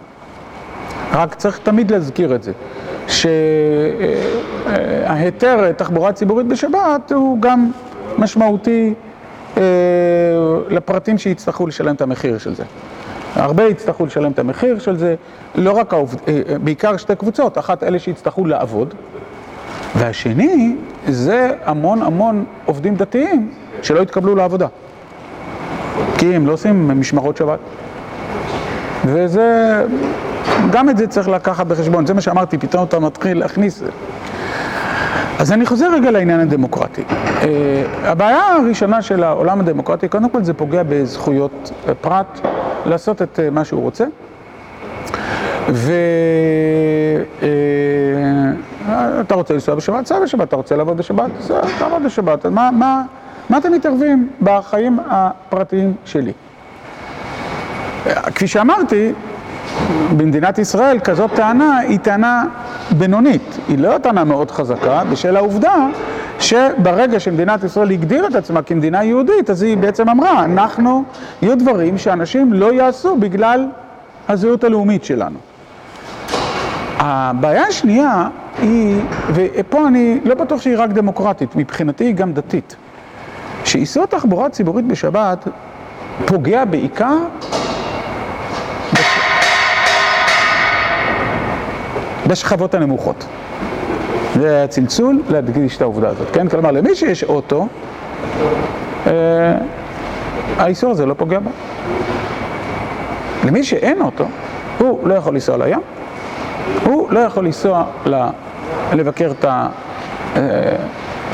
[1.13, 2.53] רק צריך תמיד להזכיר את זה,
[4.67, 7.71] שההיתר תחבורה ציבורית בשבת הוא גם
[8.19, 8.95] משמעותי
[9.57, 9.63] אה,
[10.69, 12.65] לפרטים שיצטרכו לשלם את המחיר של זה.
[13.35, 15.15] הרבה יצטרכו לשלם את המחיר של זה,
[15.55, 15.95] לא רק.
[15.95, 18.95] אה, אה, בעיקר שתי קבוצות, אחת אלה שיצטרכו לעבוד,
[19.97, 20.77] והשני
[21.09, 23.53] זה המון המון עובדים דתיים
[23.83, 24.67] שלא יתקבלו לעבודה.
[26.19, 27.59] כי הם לא עושים משמרות שבת.
[29.05, 29.81] וזה,
[30.71, 33.83] גם את זה צריך לקחת בחשבון, זה מה שאמרתי, פתאום אתה מתחיל להכניס...
[35.39, 37.03] אז אני חוזר רגע לעניין הדמוקרטי.
[37.03, 37.45] Uh,
[38.05, 42.41] הבעיה הראשונה של העולם הדמוקרטי, קודם כל זה פוגע בזכויות פרט,
[42.87, 44.05] לעשות את uh, מה שהוא רוצה.
[48.87, 52.47] ואתה רוצה לנסוע בשבת, סע בשבת, אתה רוצה לעבוד בשבת, סע, תעבוד בשבת.
[52.47, 53.03] מה, מה,
[53.51, 56.33] מה אתם מתערבים בחיים הפרטיים שלי?
[58.35, 59.13] כפי שאמרתי,
[60.17, 62.45] במדינת ישראל כזאת טענה היא טענה
[62.99, 65.87] בינונית, היא לא טענה מאוד חזקה, בשל העובדה
[66.39, 71.05] שברגע שמדינת ישראל הגדירה את עצמה כמדינה יהודית, אז היא בעצם אמרה, אנחנו,
[71.43, 73.67] יהיו דברים שאנשים לא יעשו בגלל
[74.29, 75.39] הזהות הלאומית שלנו.
[76.99, 79.01] הבעיה השנייה היא,
[79.35, 82.77] ופה אני לא בטוח שהיא רק דמוקרטית, מבחינתי היא גם דתית,
[83.65, 85.49] שאיסור תחבורה ציבורית בשבת
[86.27, 87.17] פוגע בעיקר
[92.31, 93.27] בשכבות הנמוכות.
[94.35, 96.49] זה הצלצול להדגיש את העובדה הזאת, כן?
[96.49, 97.67] כלומר, למי שיש אוטו,
[99.07, 99.13] אה,
[100.59, 101.51] האיסור הזה לא פוגע בו.
[103.45, 104.25] למי שאין אוטו,
[104.79, 105.81] הוא לא יכול לנסוע לים,
[106.85, 108.15] הוא לא יכול לנסוע ל...
[108.93, 109.45] לבקר את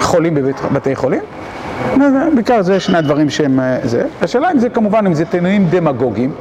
[0.00, 1.20] החולים בבתי חולים.
[2.34, 4.06] בעיקר זה שני הדברים שהם זה.
[4.22, 6.32] השאלה אם זה כמובן, אם זה טיעונים דמגוגיים,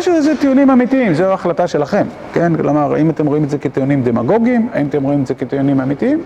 [0.00, 2.56] או שזה טיעונים אמיתיים, זו החלטה שלכם, כן?
[2.56, 6.20] כלומר, האם אתם רואים את זה כטיעונים דמגוגיים, האם אתם רואים את זה כטיעונים אמיתיים,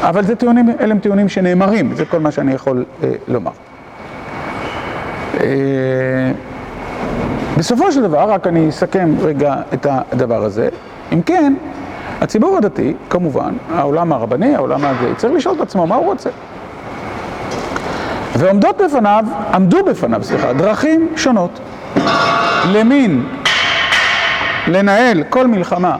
[0.00, 3.50] אבל זה טיעונים, אלה הם טיעונים שנאמרים, זה כל מה שאני יכול אה, לומר.
[5.40, 5.46] אה,
[7.58, 10.68] בסופו של דבר, רק אני אסכם רגע את הדבר הזה.
[11.12, 11.54] אם כן,
[12.20, 16.30] הציבור הדתי, כמובן, העולם הרבני, העולם הזה, צריך לשאול את עצמו מה הוא רוצה.
[18.36, 21.60] ועומדות בפניו, עמדו בפניו, סליחה, דרכים שונות.
[22.72, 23.26] למין
[24.66, 25.96] לנהל כל מלחמה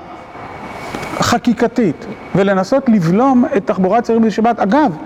[1.20, 4.96] חקיקתית ולנסות לבלום את תחבורה ציבורית בשבת, אגב,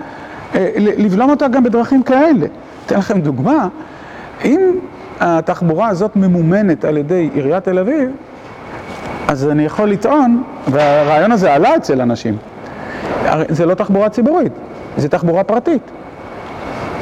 [0.75, 2.47] לבלום אותה גם בדרכים כאלה.
[2.85, 3.67] אתן לכם דוגמה,
[4.45, 4.59] אם
[5.19, 8.09] התחבורה הזאת ממומנת על ידי עיריית תל אביב,
[9.27, 12.37] אז אני יכול לטעון, והרעיון הזה עלה אצל אנשים,
[13.49, 14.51] זה לא תחבורה ציבורית,
[14.97, 15.81] זה תחבורה פרטית.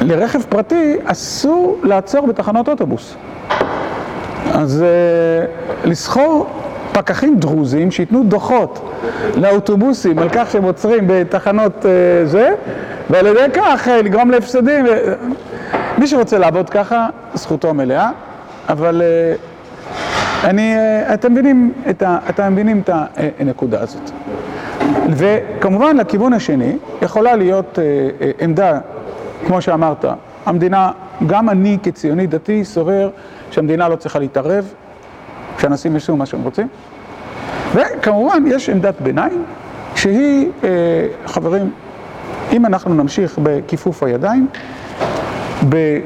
[0.01, 3.15] לרכב פרטי אסור לעצור בתחנות אוטובוס.
[4.53, 6.47] אז uh, לסחור
[6.91, 8.91] פקחים דרוזים שייתנו דוחות
[9.35, 11.87] לאוטובוסים על כך שהם עוצרים בתחנות uh,
[12.25, 12.49] זה,
[13.09, 14.85] ועל ידי כך uh, לגרום להפסדים.
[15.97, 18.09] מי שרוצה לעבוד ככה, זכותו מלאה,
[18.69, 19.01] אבל
[20.43, 20.75] אני,
[21.13, 22.89] אתם מבינים את, ה, אתם מבינים את
[23.39, 24.11] הנקודה הזאת.
[25.09, 27.79] וכמובן לכיוון השני יכולה להיות
[28.39, 28.79] עמדה,
[29.47, 30.05] כמו שאמרת,
[30.45, 30.91] המדינה,
[31.27, 33.09] גם אני כציוני דתי סובר
[33.51, 34.73] שהמדינה לא צריכה להתערב,
[35.59, 36.67] שאנשים יעשו מה שהם רוצים.
[37.75, 39.43] וכמובן יש עמדת ביניים
[39.95, 40.69] שהיא, אה,
[41.25, 41.71] חברים,
[42.53, 44.47] אם אנחנו נמשיך בכיפוף הידיים,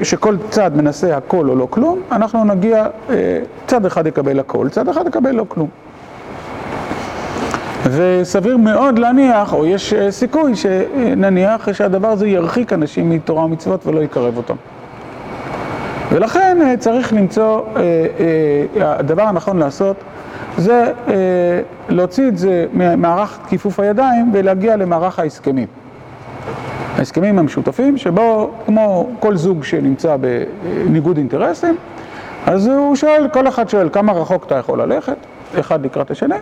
[0.02, 4.88] שכל צד מנסה הכל או לא כלום, אנחנו נגיע, אה, צד אחד יקבל הכל, צד
[4.88, 5.68] אחד יקבל לא כלום.
[7.84, 14.36] וסביר מאוד להניח, או יש סיכוי שנניח שהדבר הזה ירחיק אנשים מתורה ומצוות ולא יקרב
[14.36, 14.54] אותם.
[16.12, 17.60] ולכן צריך למצוא,
[18.80, 19.96] הדבר הנכון לעשות
[20.58, 20.92] זה
[21.88, 25.66] להוציא את זה ממערך כיפוף הידיים ולהגיע למערך ההסכמים.
[26.98, 31.76] ההסכמים המשותפים שבו כמו כל זוג שנמצא בניגוד אינטרסים,
[32.46, 35.16] אז הוא שואל, כל אחד שואל כמה רחוק אתה יכול ללכת,
[35.60, 36.34] אחד לקראת השני.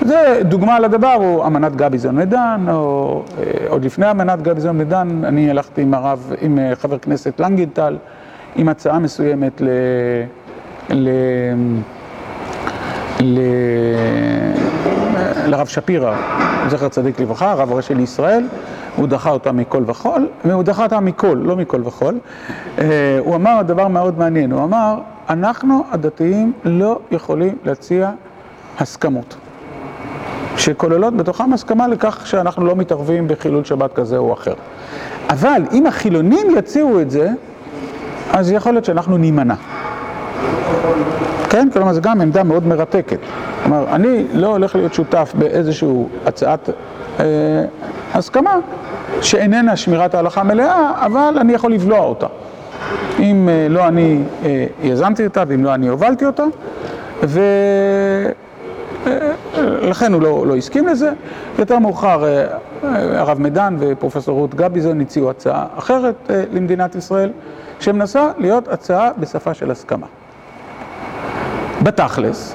[0.00, 3.22] זה דוגמה לדבר, הוא אמנת גביזון מדן, או
[3.68, 7.96] עוד לפני אמנת גביזון מדן, אני הלכתי עם הרב, עם חבר כנסת לנגנטל,
[8.56, 9.68] עם הצעה מסוימת ל...
[10.90, 11.08] ל...
[13.20, 13.38] ל...
[15.46, 16.16] לרב שפירא,
[16.68, 18.44] זכר צדיק לברכה, הרב הראשי לישראל,
[18.96, 22.18] הוא דחה אותה מכל וכול, והוא דחה אותה מכל, לא מכל וכול.
[22.78, 24.98] אה, הוא אמר דבר מאוד מעניין, הוא אמר,
[25.30, 28.10] אנחנו הדתיים לא יכולים להציע
[28.78, 29.36] הסכמות.
[30.56, 34.54] שכוללות בתוכם הסכמה לכך שאנחנו לא מתערבים בחילול שבת כזה או אחר.
[35.30, 37.28] אבל אם החילונים יציעו את זה,
[38.32, 39.54] אז יכול להיות שאנחנו נימנע.
[41.50, 41.68] כן?
[41.72, 43.18] כלומר, זו גם עמדה מאוד מרתקת.
[43.62, 45.88] כלומר, אני לא הולך להיות שותף באיזושהי
[46.26, 46.70] הצעת
[47.20, 47.24] אה,
[48.14, 48.56] הסכמה
[49.20, 52.26] שאיננה שמירת ההלכה מלאה, אבל אני יכול לבלוע אותה.
[53.18, 56.44] אם אה, לא אני אה, יזמתי אותה ואם לא אני הובלתי אותה,
[59.82, 61.10] ולכן הוא לא, לא הסכים לזה.
[61.58, 62.44] יותר מאוחר אה,
[63.20, 67.30] הרב מדן ופרופסור רות גביזון הציעו הצעה אחרת אה, למדינת ישראל,
[67.82, 70.06] שמנסה להיות הצעה בשפה של הסכמה.
[71.82, 72.54] בתכלס,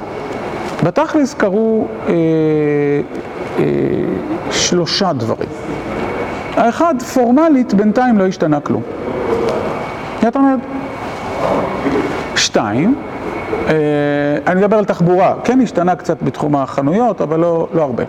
[0.84, 2.14] בתכלס קרו אה,
[3.60, 3.64] אה,
[4.52, 5.50] שלושה דברים.
[6.56, 8.82] האחד, פורמלית, בינתיים לא השתנה כלום.
[10.22, 10.60] זאת אומרת,
[12.36, 12.96] שתיים,
[13.68, 13.74] אה,
[14.48, 18.04] אני מדבר על תחבורה, כן השתנה קצת בתחום החנויות, אבל לא, לא הרבה.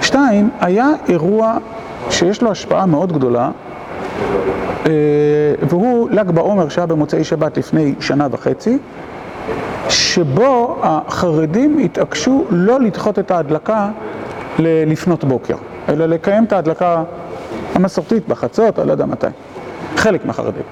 [0.00, 1.56] שתיים, היה אירוע
[2.10, 3.50] שיש לו השפעה מאוד גדולה,
[5.68, 8.78] והוא ל"ג בעומר שהיה במוצאי שבת לפני שנה וחצי,
[9.88, 13.88] שבו החרדים התעקשו לא לדחות את ההדלקה
[14.58, 15.56] לפנות בוקר,
[15.88, 17.02] אלא לקיים את ההדלקה
[17.74, 19.26] המסורתית בחצות, אני לא יודע מתי.
[19.96, 20.62] חלק מהחרדים.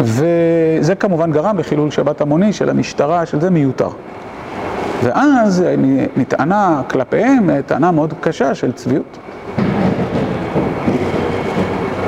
[0.00, 3.88] וזה כמובן גרם לחילול שבת המוני של המשטרה, של זה מיותר.
[5.02, 5.64] ואז
[6.16, 9.18] נטענה כלפיהם טענה מאוד קשה של צביעות.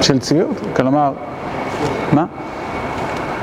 [0.01, 1.13] של צביעות, כלומר,
[2.13, 2.27] מה?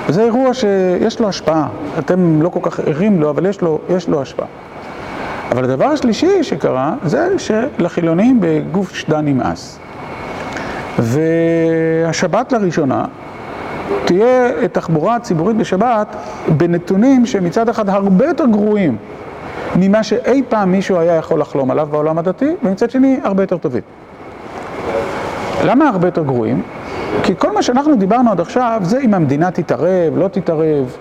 [0.09, 1.67] זה אירוע שיש לו השפעה,
[1.99, 4.47] אתם לא כל כך ערים לו, אבל יש לו, יש לו השפעה.
[5.51, 9.79] אבל הדבר השלישי שקרה, זה שלחילונים בגוף שדה נמאס.
[10.99, 13.05] והשבת לראשונה
[14.05, 16.15] תהיה תחבורה ציבורית בשבת
[16.57, 18.97] בנתונים שמצד אחד הרבה יותר גרועים
[19.75, 23.81] ממה שאי פעם מישהו היה יכול לחלום עליו בעולם הדתי, ומצד שני הרבה יותר טובים.
[25.65, 26.61] למה הרבה יותר גרועים?
[27.23, 30.97] כי כל מה שאנחנו דיברנו עד עכשיו זה אם המדינה תתערב, לא תתערב,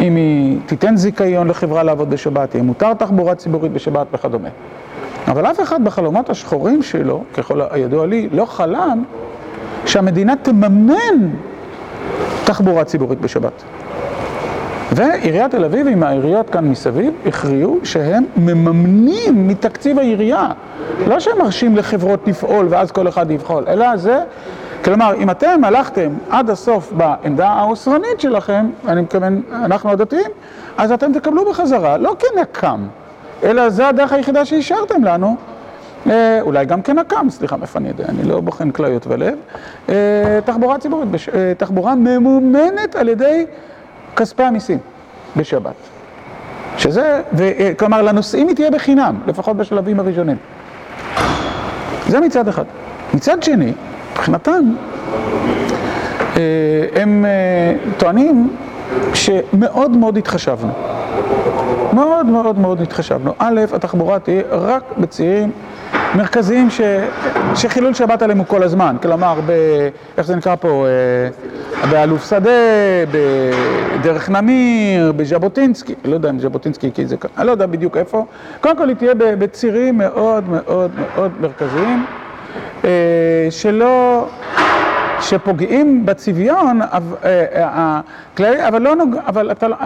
[0.00, 4.48] אם היא תיתן זיכיון לחברה לעבוד בשבת, אם מותר תחבורה ציבורית בשבת וכדומה.
[5.28, 9.04] אבל אף אחד בחלומות השחורים שלו, ככל הידוע לי, לא חלם
[9.86, 11.30] שהמדינה תממן
[12.44, 13.62] תחבורה ציבורית בשבת.
[14.92, 20.48] ועיריית תל אביב עם העיריות כאן מסביב הכריעו שהם מממנים מתקציב העירייה.
[21.06, 24.20] לא שהם מרשים לחברות לפעול ואז כל אחד יבחול, אלא זה,
[24.84, 30.30] כלומר, אם אתם הלכתם עד הסוף בעמדה האוסרנית שלכם, אני מתכוון, אנחנו הדתיים,
[30.78, 32.86] אז אתם תקבלו בחזרה, לא כנקם,
[33.42, 35.36] אלא זה הדרך היחידה שהשארתם לנו,
[36.06, 39.34] אה, אולי גם כנקם, סליחה, מאיפה אני יודע, אני לא בוחן כליות ולב,
[39.88, 39.94] אה,
[40.44, 43.46] תחבורה ציבורית, אה, תחבורה ממומנת על ידי
[44.16, 44.78] כספי המיסים
[45.36, 45.74] בשבת.
[46.78, 47.22] שזה,
[47.78, 50.36] כלומר, לנוסעים היא תהיה בחינם, לפחות בשלבים הראשונים.
[52.08, 52.64] זה מצד אחד.
[53.14, 53.72] מצד שני,
[54.12, 54.74] מבחינתם,
[56.96, 57.24] הם
[57.96, 58.56] טוענים
[59.14, 60.72] שמאוד מאוד התחשבנו.
[61.92, 63.34] מאוד מאוד מאוד התחשבנו.
[63.38, 65.50] א', התחבורה תהיה רק בצירים
[66.14, 66.68] מרכזיים.
[67.54, 69.40] שחילול שבת עליהם הוא כל הזמן, כלומר.
[70.18, 70.86] איך זה נקרא פה,
[71.90, 72.50] באלוף שדה,
[73.10, 78.24] בדרך נמיר, בז'בוטינסקי, לא יודע אם ז'בוטינסקי כי זה, אני לא יודע בדיוק איפה,
[78.60, 82.04] קודם כל היא תהיה בצירים מאוד מאוד מאוד מרכזיים,
[83.50, 84.26] שלא,
[85.20, 86.80] שפוגעים בצביון
[87.54, 89.16] הכללי, אבל לא נוג...
[89.26, 89.76] אבל אתה לא...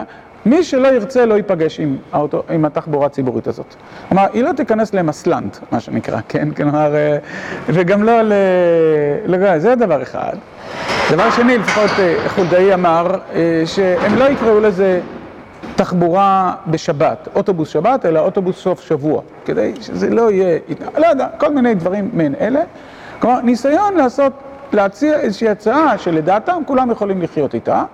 [0.47, 3.74] מי שלא ירצה לא ייפגש עם, האוטו, עם התחבורה הציבורית הזאת.
[4.09, 6.51] כלומר, היא לא תיכנס למסלנט, מה שנקרא, כן?
[6.51, 6.95] כלומר,
[7.66, 8.32] וגם לא ל...
[9.26, 10.36] לגבי, זה דבר אחד.
[11.12, 11.90] דבר שני, לפחות
[12.26, 13.18] חולדאי אמר,
[13.66, 15.01] שהם לא יקראו לזה
[15.76, 20.59] תחבורה בשבת, אוטובוס שבת, אלא אוטובוס סוף שבוע, כדי שזה לא יהיה,
[20.99, 22.61] לא יודע, כל מיני דברים מעין אלה.
[23.18, 24.32] כלומר, ניסיון לעשות,
[24.72, 27.84] להציע איזושהי הצעה שלדעתם כולם יכולים לחיות איתה.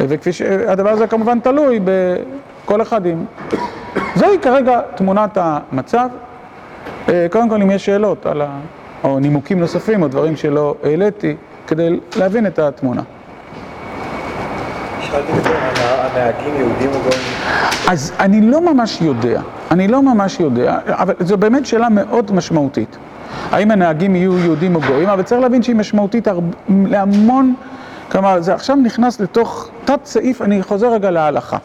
[0.00, 3.24] וכפי שהדבר הזה כמובן תלוי בכל אחד עם...
[4.14, 6.08] זוהי כרגע תמונת המצב.
[7.06, 8.48] קודם כל אם יש שאלות על ה...
[9.04, 11.36] או נימוקים נוספים או דברים שלא העליתי
[11.66, 13.02] כדי להבין את התמונה.
[17.88, 19.40] אז אני לא ממש יודע,
[19.70, 22.96] אני לא ממש יודע, אבל זו באמת שאלה מאוד משמעותית.
[23.50, 26.28] האם הנהגים יהיו יהודים או גויים, אבל צריך להבין שהיא משמעותית
[26.68, 27.54] להמון...
[28.12, 31.56] כלומר, זה עכשיו נכנס לתוך תת סעיף, אני חוזר רגע להלכה.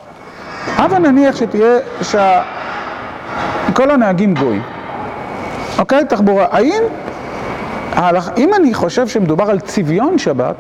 [0.78, 4.62] הבה נניח שתהיה, שכל הנהגים גויים,
[5.80, 6.06] אוקיי?
[6.06, 6.46] תחבורה.
[6.52, 6.84] האם.
[8.38, 10.56] אם אני חושב שמדובר על צביון שבת,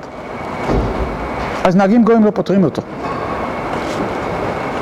[1.63, 2.81] אז נהגים גויים לא פותרים אותו.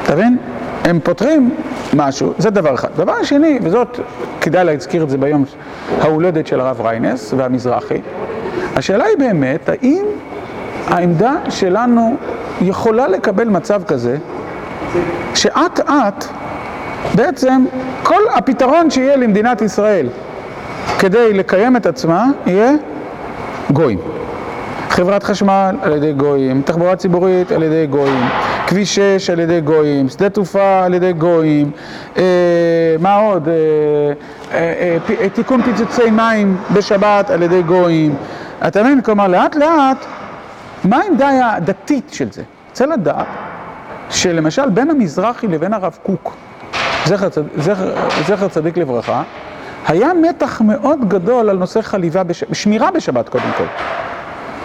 [0.04, 0.38] אתה מבין?
[0.84, 1.56] הם פותרים
[1.94, 2.90] משהו, זה דבר אחד.
[2.98, 4.00] דבר שני, וזאת,
[4.42, 5.46] כדאי להזכיר את זה ביום
[6.02, 8.02] ההולדת של הרב ריינס והמזרחי,
[8.76, 10.06] השאלה היא באמת, האם
[10.88, 12.16] העמדה שלנו
[12.62, 14.18] יכולה לקבל מצב כזה,
[15.36, 16.26] שאט אט
[17.16, 17.66] בעצם
[18.04, 20.08] כל הפתרון שיהיה למדינת ישראל
[21.00, 22.72] כדי לקיים את עצמה יהיה
[23.72, 24.00] גויים.
[24.90, 28.24] חברת חשמל על ידי גויים, תחבורה ציבורית על ידי גויים,
[28.68, 31.72] כביש 6 על ידי גויים, שדה תעופה על ידי גויים,
[32.18, 32.24] אה,
[33.00, 33.48] מה עוד?
[33.48, 33.54] אה,
[34.54, 38.16] אה, אה, תיקון פיצוצי מים בשבת על ידי גויים.
[38.68, 39.02] אתה מבין?
[39.02, 40.06] כלומר, לאט לאט,
[40.84, 42.44] מה העמדה הדתית של זה?
[42.70, 43.26] רוצה לדעת
[44.10, 46.36] שלמשל בין המזרחי לבין הרב קוק,
[47.06, 47.28] זכר.
[47.58, 47.96] זכר,
[48.28, 49.24] זכר צדיק לברכה,
[49.88, 52.44] היה מתח מאוד גדול על נושא חליבה, בש...
[52.54, 53.64] שמירה בשבת קודם כל.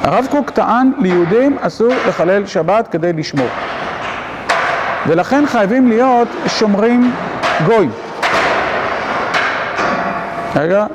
[0.03, 3.49] הרב קוק טען ליהודים אסור לחלל שבת כדי לשמור.
[5.07, 7.12] ולכן חייבים להיות שומרים
[7.67, 7.89] גוי.
[10.57, 10.87] רגע.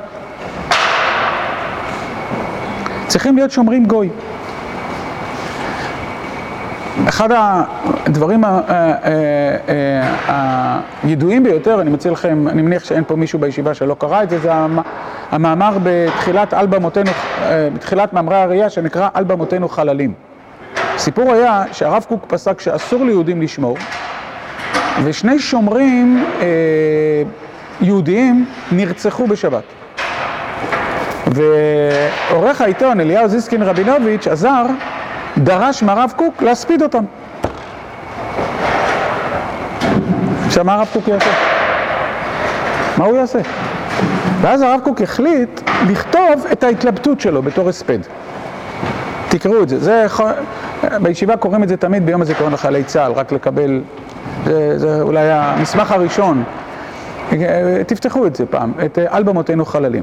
[3.06, 4.10] צריכים להיות שומרים גוי.
[7.08, 7.28] אחד
[8.06, 8.44] הדברים
[11.02, 14.38] הידועים ביותר, אני מציע לכם, אני מניח שאין פה מישהו בישיבה שלא קרא את זה,
[14.38, 14.50] זה
[15.30, 17.10] המאמר בתחילת אלבמותינו,
[17.74, 20.12] בתחילת מאמרי הראייה שנקרא אלבמותינו חללים.
[20.94, 23.76] הסיפור היה שהרב קוק פסק שאסור ליהודים לשמור,
[25.04, 26.24] ושני שומרים
[27.80, 29.62] יהודיים נרצחו בשבת.
[31.26, 34.66] ועורך העיתון אליהו זיסקין רבינוביץ' עזר
[35.44, 37.04] דרש מהרב קוק להספיד אותם.
[40.46, 41.30] עכשיו מה הרב קוק יעשה?
[42.96, 43.38] מה הוא יעשה?
[44.40, 47.98] ואז הרב קוק החליט לכתוב את ההתלבטות שלו בתור הספד.
[49.28, 50.06] תקראו את זה, זה
[51.02, 53.80] בישיבה קוראים את זה תמיד ביום הזיכרון לחיילי צה"ל, רק לקבל,
[54.46, 56.44] זה, זה אולי המסמך הראשון,
[57.86, 60.02] תפתחו את זה פעם, את אלבמותינו חללים.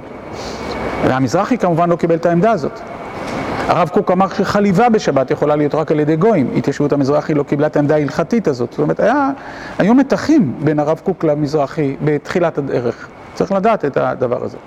[1.07, 2.79] והמזרחי כמובן לא קיבל את העמדה הזאת.
[3.67, 7.67] הרב קוק אמר שחליבה בשבת יכולה להיות רק על ידי גויים, התיישבות המזרחי לא קיבלה
[7.67, 9.29] את העמדה ההלכתית הזאת, זאת אומרת, היה,
[9.77, 14.57] היו מתחים בין הרב קוק למזרחי בתחילת הדרך, צריך לדעת את הדבר הזה.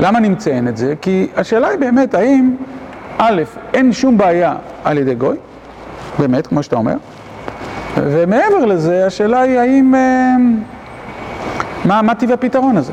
[0.00, 0.94] למה אני מציין את זה?
[1.00, 2.56] כי השאלה היא באמת, האם,
[3.18, 3.42] א',
[3.74, 4.54] אין שום בעיה
[4.84, 5.36] על ידי גוי,
[6.18, 6.94] באמת, כמו שאתה אומר,
[7.96, 9.94] ומעבר לזה, השאלה היא האם,
[11.84, 12.92] מה, מה טיב הפתרון הזה?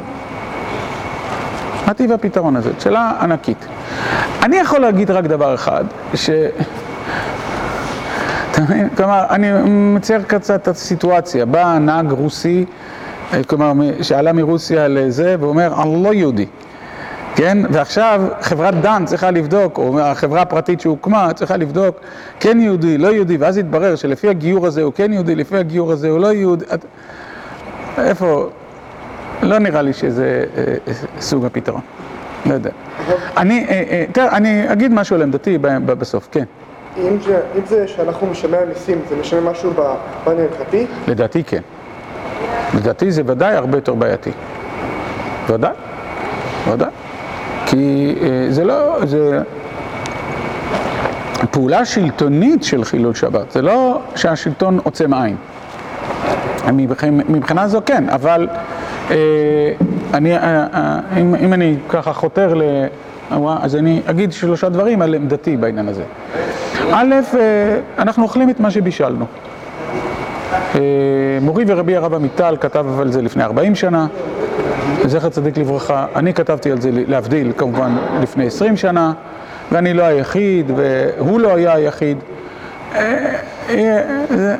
[1.91, 2.71] מה טיב הפתרון הזה?
[2.79, 3.65] שאלה ענקית.
[4.43, 5.83] אני יכול להגיד רק דבר אחד,
[6.13, 6.29] ש...
[8.97, 9.47] כלומר, אני
[9.95, 12.65] מצייר קצת את הסיטואציה, בא נהג רוסי,
[13.47, 13.71] כלומר,
[14.01, 16.45] שעלה מרוסיה לזה, ואומר, אני לא יהודי,
[17.35, 17.57] כן?
[17.71, 21.95] ועכשיו חברת דן צריכה לבדוק, או החברה הפרטית שהוקמה צריכה לבדוק,
[22.39, 26.09] כן יהודי, לא יהודי, ואז יתברר שלפי הגיור הזה הוא כן יהודי, לפי הגיור הזה
[26.09, 26.65] הוא לא יהודי,
[27.97, 28.49] איפה?
[29.43, 30.45] לא נראה לי שזה
[31.19, 31.81] סוג הפתרון.
[32.45, 32.69] לא יודע.
[33.37, 33.67] אני,
[34.11, 36.43] תראה, אני אגיד משהו על עמדתי בסוף, כן.
[36.97, 37.17] אם
[37.65, 40.85] זה שאנחנו משלמי המיסים, זה משנה משהו בפן ההלכתי?
[41.07, 41.61] לדעתי כן.
[42.75, 44.31] לדעתי זה ודאי הרבה יותר בעייתי.
[45.49, 45.71] ודאי,
[46.71, 46.89] ודאי.
[47.65, 48.15] כי
[48.49, 49.41] זה לא, זה
[51.51, 55.35] פעולה שלטונית של חילול שבת, זה לא שהשלטון עוצם עין.
[57.29, 58.47] מבחינה זו כן, אבל
[60.13, 60.33] אני,
[61.17, 62.63] אם, אם אני ככה חותר ל...
[63.61, 66.03] אז אני אגיד שלושה דברים על עמדתי בעניין הזה.
[66.91, 67.15] א',
[67.97, 69.25] אנחנו אוכלים את מה שבישלנו.
[71.41, 74.07] מורי ורבי הרב עמיטל כתב על זה לפני 40 שנה,
[75.05, 79.13] זכר צדיק לברכה, אני כתבתי על זה להבדיל כמובן לפני 20 שנה,
[79.71, 82.17] ואני לא היחיד, והוא לא היה היחיד.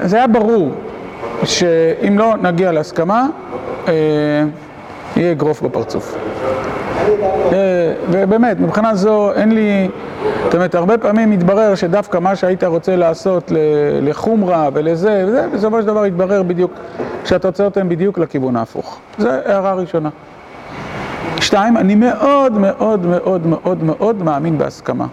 [0.03, 0.71] זה היה ברור
[1.43, 3.27] שאם לא נגיע להסכמה,
[5.15, 6.17] יהיה אגרוף בפרצוף.
[8.09, 9.89] ובאמת, מבחינה זו אין לי,
[10.43, 13.51] זאת אומרת, הרבה פעמים מתברר שדווקא מה שהיית רוצה לעשות
[14.01, 16.71] לחומרה ולזה, וזה, בסופו של דבר יתברר בדיוק,
[17.25, 18.99] שהתוצאות הן בדיוק לכיוון ההפוך.
[19.17, 20.09] זו הערה ראשונה.
[21.39, 25.05] שתיים, אני מאוד מאוד מאוד מאוד מאוד מאמין בהסכמה.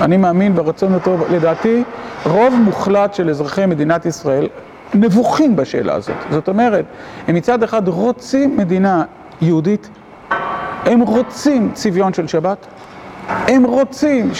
[0.00, 1.82] אני מאמין ברצון הטוב, לדעתי,
[2.26, 4.48] רוב מוחלט של אזרחי מדינת ישראל
[4.94, 6.16] נבוכים בשאלה הזאת.
[6.30, 6.84] זאת אומרת,
[7.28, 9.04] הם מצד אחד רוצים מדינה
[9.40, 9.88] יהודית,
[10.84, 12.66] הם רוצים צביון של שבת,
[13.28, 14.30] הם רוצים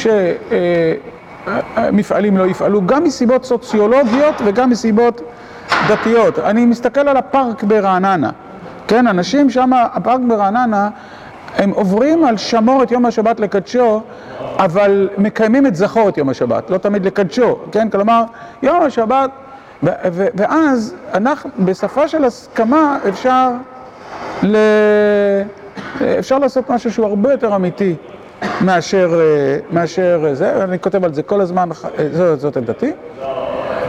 [1.44, 5.20] שמפעלים לא יפעלו, גם מסיבות סוציולוגיות וגם מסיבות
[5.88, 6.38] דתיות.
[6.38, 8.30] אני מסתכל על הפארק ברעננה,
[8.88, 10.88] כן, אנשים שם, הפארק ברעננה,
[11.56, 14.02] הם עוברים על שמור את יום השבת לקדשו,
[14.40, 17.90] אבל מקיימים את זכור את יום השבת, לא תמיד לקדשו, כן?
[17.90, 18.24] כלומר,
[18.62, 19.30] יום השבת,
[19.82, 23.50] ואז אנחנו, בשפה של הסכמה אפשר
[24.42, 24.56] ל...
[26.18, 27.94] אפשר לעשות משהו שהוא הרבה יותר אמיתי
[28.60, 31.68] מאשר, אה, מאשר זה, אני כותב על זה כל הזמן,
[31.98, 32.92] אה, זאת, זאת עמדתי.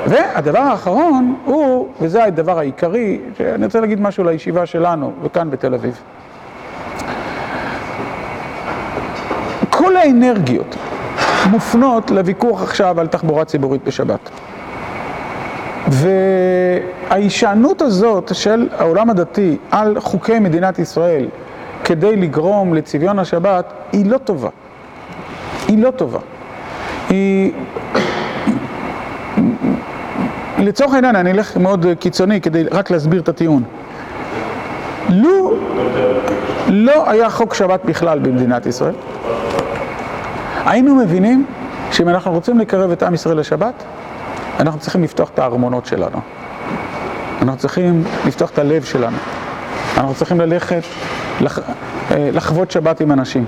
[0.07, 6.01] והדבר האחרון הוא, וזה הדבר העיקרי, שאני רוצה להגיד משהו לישיבה שלנו, וכאן בתל אביב.
[9.69, 10.75] כל האנרגיות
[11.51, 14.29] מופנות לוויכוח עכשיו על תחבורה ציבורית בשבת.
[15.87, 21.27] וההישענות הזאת של העולם הדתי על חוקי מדינת ישראל
[21.83, 24.49] כדי לגרום לצביון השבת היא לא טובה.
[25.67, 26.19] היא לא טובה.
[27.09, 27.51] היא...
[30.57, 33.63] לצורך העניין, אני אלך מאוד קיצוני כדי רק להסביר את הטיעון.
[35.09, 35.57] לו
[36.67, 38.93] לא היה חוק שבת בכלל במדינת ישראל,
[40.65, 41.45] היינו מבינים
[41.91, 43.83] שאם אנחנו רוצים לקרב את עם ישראל לשבת,
[44.59, 46.19] אנחנו צריכים לפתוח את הארמונות שלנו.
[47.41, 49.17] אנחנו צריכים לפתוח את הלב שלנו.
[49.97, 50.81] אנחנו צריכים ללכת,
[51.41, 51.59] לח...
[52.11, 53.45] לחוות שבת עם אנשים.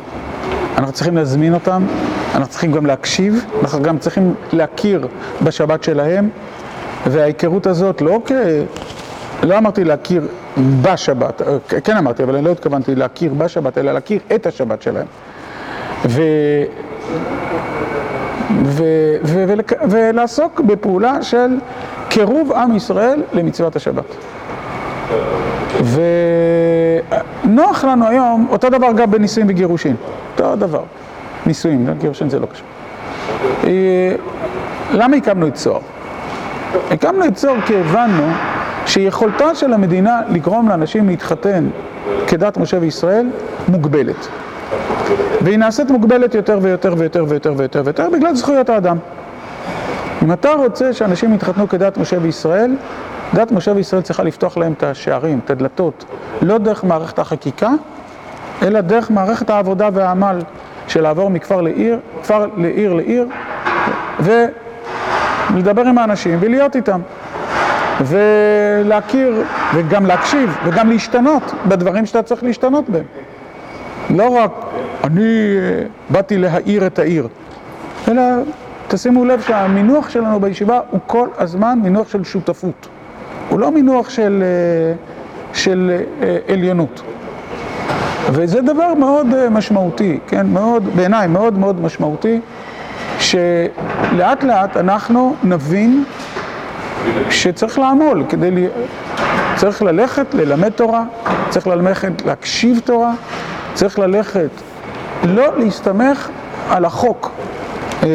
[0.77, 1.85] אנחנו צריכים להזמין אותם,
[2.35, 5.07] אנחנו צריכים גם להקשיב, אנחנו גם צריכים להכיר
[5.43, 6.29] בשבת שלהם,
[7.05, 8.31] וההיכרות הזאת לא כ...
[9.43, 10.27] לא אמרתי להכיר
[10.81, 11.41] בשבת,
[11.83, 15.05] כן אמרתי, אבל אני לא התכוונתי להכיר בשבת, אלא להכיר את השבת שלהם.
[16.05, 16.21] ו...
[19.89, 21.57] ולעסוק בפעולה של
[22.09, 24.03] קירוב עם ישראל למצוות השבת.
[27.43, 29.95] ונוח לנו היום, אותו דבר גם בנישואים וגירושין,
[30.31, 30.83] אותו דבר,
[31.45, 32.67] נישואים, גירושין זה לא קשור.
[34.93, 35.79] למה הקמנו את צוהר?
[36.91, 38.31] הקמנו את צוהר כי הבנו
[38.85, 41.67] שיכולתה של המדינה לגרום לאנשים להתחתן
[42.27, 43.27] כדת משה וישראל
[43.67, 44.27] מוגבלת.
[45.41, 48.97] והיא נעשית מוגבלת יותר ויותר ויותר ויותר ויותר ויותר בגלל זכויות האדם.
[50.23, 52.75] אם אתה רוצה שאנשים יתחתנו כדת משה וישראל,
[53.33, 56.05] דת משה וישראל צריכה לפתוח להם את השערים, את הדלתות,
[56.41, 57.69] לא דרך מערכת החקיקה,
[58.61, 60.39] אלא דרך מערכת העבודה והעמל
[60.87, 63.27] של לעבור מכפר לעיר, כפר לעיר לעיר,
[64.19, 67.01] ולדבר עם האנשים ולהיות איתם.
[68.01, 69.43] ולהכיר,
[69.73, 73.03] וגם להקשיב, וגם להשתנות בדברים שאתה צריך להשתנות בהם.
[74.09, 74.51] לא רק
[75.05, 75.57] אני
[76.09, 77.27] באתי להאיר את העיר,
[78.07, 78.21] אלא
[78.87, 82.87] תשימו לב שהמינוח שלנו בישיבה הוא כל הזמן מינוח של שותפות.
[83.49, 84.43] הוא לא מינוח של,
[85.53, 86.01] של
[86.47, 87.01] עליונות.
[88.31, 90.47] וזה דבר מאוד משמעותי, כן?
[90.47, 92.39] מאוד, בעיניי מאוד מאוד משמעותי,
[93.19, 96.03] שלאט לאט אנחנו נבין
[97.29, 98.67] שצריך לעמול כדי, ל...
[99.55, 101.03] צריך ללכת ללמד תורה,
[101.49, 103.13] צריך ללכת להקשיב תורה,
[103.73, 104.49] צריך ללכת
[105.23, 106.29] לא להסתמך
[106.69, 107.31] על החוק
[108.03, 108.07] אה.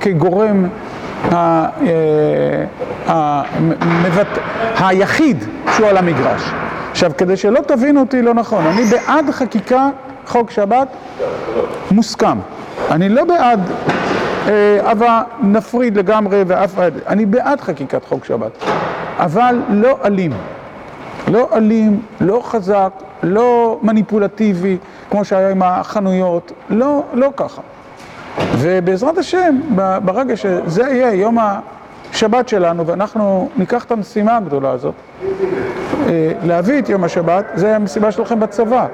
[0.00, 0.68] כגורם.
[1.32, 1.68] אה.
[4.78, 5.44] היחיד
[5.76, 6.42] שהוא על המגרש.
[6.90, 9.88] עכשיו, כדי שלא תבינו אותי לא נכון, אני בעד חקיקה
[10.26, 10.88] חוק שבת
[11.90, 12.38] מוסכם.
[12.90, 13.60] אני לא בעד
[14.84, 18.50] הבה נפריד לגמרי ואף אחד, אני בעד חקיקת חוק שבת,
[19.18, 20.32] אבל לא אלים,
[21.28, 22.90] לא אלים, לא חזק,
[23.22, 24.76] לא מניפולטיבי,
[25.10, 27.62] כמו שהיה עם החנויות, לא, לא ככה.
[28.58, 29.60] ובעזרת השם,
[30.04, 31.38] ברגע שזה יהיה יום
[32.12, 34.94] השבת שלנו, ואנחנו ניקח את המשימה הגדולה הזאת,
[36.42, 38.86] להביא את יום השבת, זה המשימה שלכם בצבא.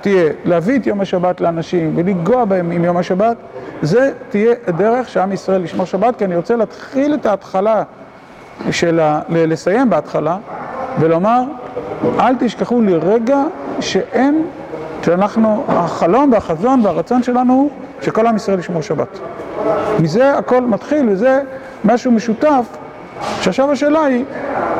[0.00, 3.36] תהיה להביא את יום השבת לאנשים ולגוע בהם עם יום השבת,
[3.82, 7.82] זה תהיה הדרך שעם ישראל לשמור שבת, כי אני רוצה להתחיל את ההתחלה
[8.70, 9.20] של ה...
[9.28, 10.36] לסיים בהתחלה
[11.00, 11.42] ולומר,
[12.18, 13.42] אל תשכחו לרגע
[13.80, 14.44] שאין,
[15.04, 17.70] שאנחנו, החלום והחזון והרצון שלנו הוא
[18.02, 19.18] שכל עם ישראל ישמור שבת.
[20.00, 21.40] מזה הכל מתחיל וזה
[21.84, 22.64] משהו משותף,
[23.40, 24.24] שעכשיו השאלה היא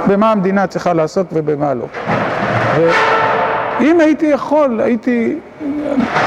[0.06, 1.84] במה המדינה צריכה לעסוק ובמה לא.
[2.76, 2.90] ו...
[3.80, 5.38] אם הייתי יכול, הייתי...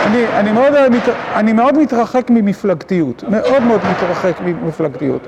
[0.05, 0.73] אני, אני, מאוד,
[1.35, 5.27] אני מאוד מתרחק ממפלגתיות, מאוד מאוד מתרחק ממפלגתיות.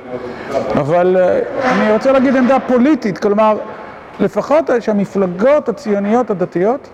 [0.72, 1.18] אבל
[1.64, 3.58] אני רוצה להגיד עמדה פוליטית, כלומר,
[4.20, 6.90] לפחות שהמפלגות הציוניות הדתיות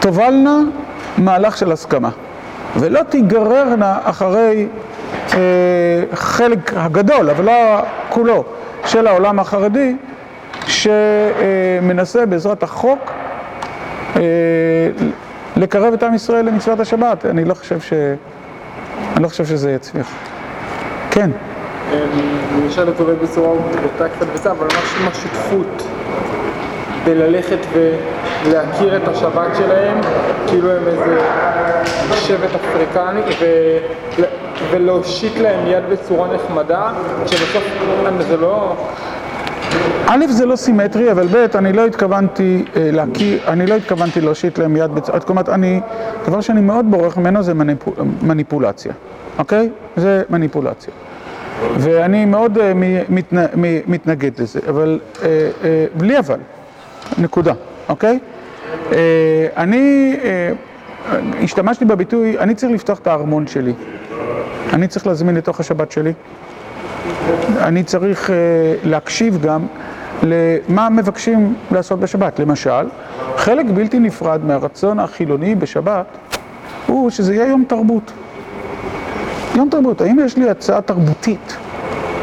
[0.00, 0.58] תובלנה
[1.18, 2.10] מהלך של הסכמה,
[2.76, 4.66] ולא תיגררנה אחרי
[5.34, 5.38] אה,
[6.14, 8.44] חלק הגדול, אבל לא כולו,
[8.86, 9.96] של העולם החרדי,
[10.66, 13.12] שמנסה בעזרת החוק
[15.56, 17.92] לקרב את עם ישראל למצוות השבת, אני לא חושב ש...
[19.16, 20.08] אני לא חושב שזה יצליח.
[21.10, 21.30] כן.
[21.92, 25.86] אני אשאל את אולי בצורה בוטה קצת וזה, אבל ממש עם השותפות
[27.04, 27.58] בללכת
[28.44, 30.00] ולהכיר את השבת שלהם,
[30.46, 31.20] כאילו הם איזה
[32.14, 34.24] שבט אפריקני, ול-
[34.70, 36.92] ולהושיט להם יד בצורה נחמדה,
[37.26, 37.64] שבסוף
[38.28, 38.76] זה לא...
[40.06, 44.58] א', זה לא סימטרי, אבל ב', אני לא התכוונתי אה, להכיר, אני לא התכוונתי להושיט
[44.58, 45.80] להם יד זאת אומרת, אני,
[46.26, 48.92] דבר שאני מאוד בורח ממנו זה מניפול, מניפולציה,
[49.38, 49.70] אוקיי?
[49.96, 50.92] זה מניפולציה.
[51.78, 52.72] ואני מאוד אה,
[53.86, 55.28] מתנגד לזה, אבל, אה,
[55.64, 56.38] אה, בלי אבל,
[57.18, 57.52] נקודה,
[57.88, 58.18] אוקיי?
[58.92, 60.50] אה, אני אה,
[61.42, 63.72] השתמשתי בביטוי, אני צריך לפתוח את הארמון שלי.
[64.72, 66.12] אני צריך להזמין לתוך השבת שלי.
[67.60, 68.32] אני צריך uh,
[68.88, 69.66] להקשיב גם
[70.22, 72.38] למה מבקשים לעשות בשבת.
[72.38, 72.88] למשל,
[73.36, 76.06] חלק בלתי נפרד מהרצון החילוני בשבת
[76.86, 78.12] הוא שזה יהיה יום תרבות.
[79.54, 81.56] יום תרבות, האם יש לי הצעה תרבותית?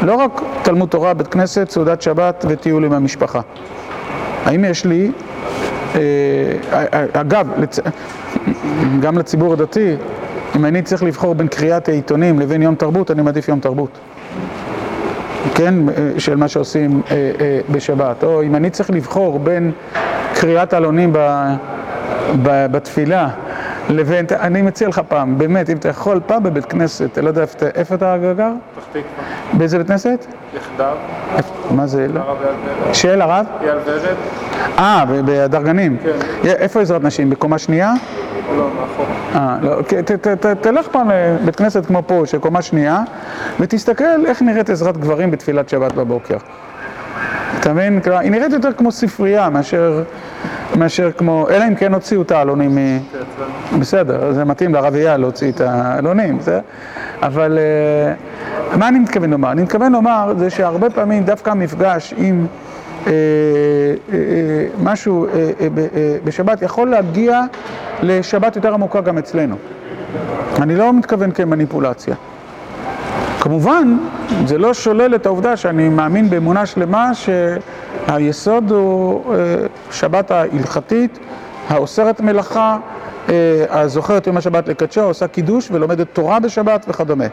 [0.02, 3.40] לא רק תלמוד תורה, בית כנסת, סעודת שבת וטיול עם המשפחה.
[4.44, 5.25] האם יש לי, אה,
[7.12, 7.78] אגב, לצ...
[9.00, 9.96] גם לציבור הדתי,
[10.56, 13.98] אם אני צריך לבחור בין קריאת העיתונים לבין יום תרבות, אני מעדיף יום תרבות.
[15.54, 15.74] כן,
[16.18, 19.72] של מה שעושים אה, אה, בשבת, או אם אני צריך לבחור בין
[20.34, 21.12] קריאת עלונים
[22.42, 23.28] בתפילה
[23.88, 27.94] לבין, אני מציע לך פעם, באמת, אם אתה יכול, פעם בבית כנסת, לא יודע איפה,
[27.94, 28.50] אתה גר?
[28.74, 29.02] פתח תקווה,
[29.52, 30.26] באיזה בית כנסת?
[30.56, 30.94] יחדיו,
[31.70, 32.06] מה זה?
[32.14, 32.20] לא?
[32.20, 32.94] הרב אייל ורד.
[32.94, 33.46] של הרב?
[33.62, 34.14] אייל ורד?
[34.78, 35.96] אה, בדרגנים.
[36.02, 36.10] כן.
[36.48, 37.30] איפה עזרת נשים?
[37.30, 37.92] בקומה שנייה?
[38.56, 39.06] לא, מאחור.
[39.34, 41.10] אה, לא, ת- תלך פעם
[41.42, 43.00] לבית כנסת כמו פה, של קומה שנייה,
[43.60, 46.36] ותסתכל איך נראית עזרת גברים בתפילת שבת בבוקר.
[47.60, 48.00] אתה מבין?
[48.00, 50.02] כלומר, היא נראית יותר כמו ספרייה מאשר,
[50.74, 52.98] מאשר כמו, אלא אם כן הוציאו את העלונים מ...
[53.80, 56.60] בסדר, זה מתאים לרב אייל להוציא את העלונים, זה...
[57.22, 59.52] אבל אה, מה אני מתכוון לומר?
[59.52, 62.46] אני מתכוון לומר זה שהרבה פעמים דווקא המפגש עם
[63.06, 63.12] אה,
[64.12, 64.12] אה,
[64.82, 65.26] משהו
[66.24, 67.40] בשבת יכול להגיע
[68.02, 69.56] לשבת יותר עמוקה גם אצלנו.
[70.62, 72.14] אני לא מתכוון כמניפולציה.
[73.40, 73.98] כמובן,
[74.46, 77.10] זה לא שולל את העובדה שאני מאמין באמונה שלמה
[78.06, 79.38] שהיסוד הוא אה,
[79.90, 81.18] שבת ההלכתית,
[81.68, 82.78] האוסרת מלאכה,
[83.28, 87.24] אה, הזוכרת יום השבת לקדשו, עושה קידוש ולומדת תורה בשבת וכדומה.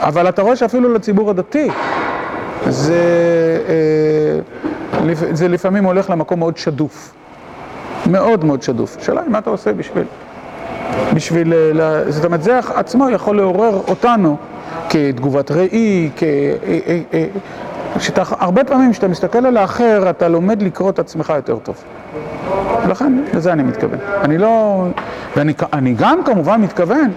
[0.00, 1.68] אבל אתה רואה שאפילו לציבור הדתי
[2.68, 2.94] זה,
[3.68, 7.12] אה, זה לפעמים הולך למקום מאוד שדוף.
[8.10, 8.96] מאוד מאוד שדוף.
[9.00, 10.04] השאלה היא מה אתה עושה בשביל...
[11.14, 11.52] בשביל,
[12.08, 14.36] זאת אומרת, זה עצמו יכול לעורר אותנו
[14.88, 16.22] כתגובת ראי, כ...
[17.98, 21.84] שאתה, הרבה פעמים כשאתה מסתכל על האחר, אתה לומד לקרוא את עצמך יותר טוב.
[22.88, 23.98] לכן, לזה אני מתכוון.
[24.20, 24.84] אני לא...
[25.36, 27.10] ואני אני גם כמובן מתכוון,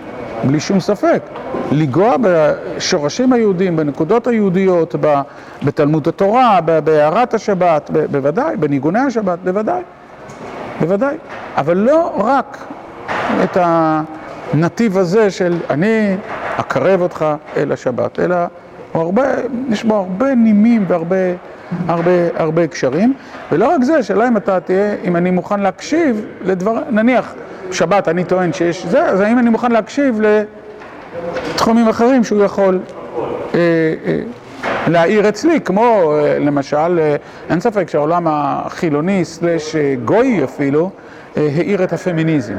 [0.44, 1.22] בלי שום ספק,
[1.72, 5.22] לנגוע בשורשים היהודיים, בנקודות היהודיות, ב-
[5.64, 9.82] בתלמוד התורה, בהערת השבת, ב- בוודאי, בניגוני השבת, בוודאי.
[10.80, 11.18] בוודאי.
[11.58, 12.58] אבל לא רק
[13.44, 16.16] את הנתיב הזה של אני
[16.58, 17.26] אקרב אותך
[17.58, 18.36] אל השבת, אלא
[19.70, 21.16] יש בו הרבה נימים והרבה
[21.88, 23.14] הרבה, הרבה קשרים,
[23.52, 27.34] ולא רק זה, שאלה אם אתה תהיה, אם אני מוכן להקשיב לדבר, נניח,
[27.72, 30.22] שבת אני טוען שיש זה, אז האם אני מוכן להקשיב
[31.56, 32.80] לתחומים אחרים שהוא יכול
[33.56, 33.60] אה,
[34.06, 34.20] אה,
[34.88, 37.16] להעיר אצלי, כמו אה, למשל, אה,
[37.50, 40.90] אין ספק שהעולם החילוני סלש אה, גוי אפילו,
[41.38, 42.56] אה, האיר את הפמיניזם,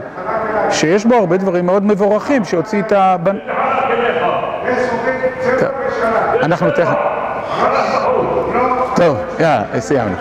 [0.70, 3.36] שיש בו הרבה דברים מאוד מבורכים שהוציא את הבנ...
[6.42, 6.94] אנחנו תכף...
[8.96, 10.16] טוב, יאללה, סיימנו.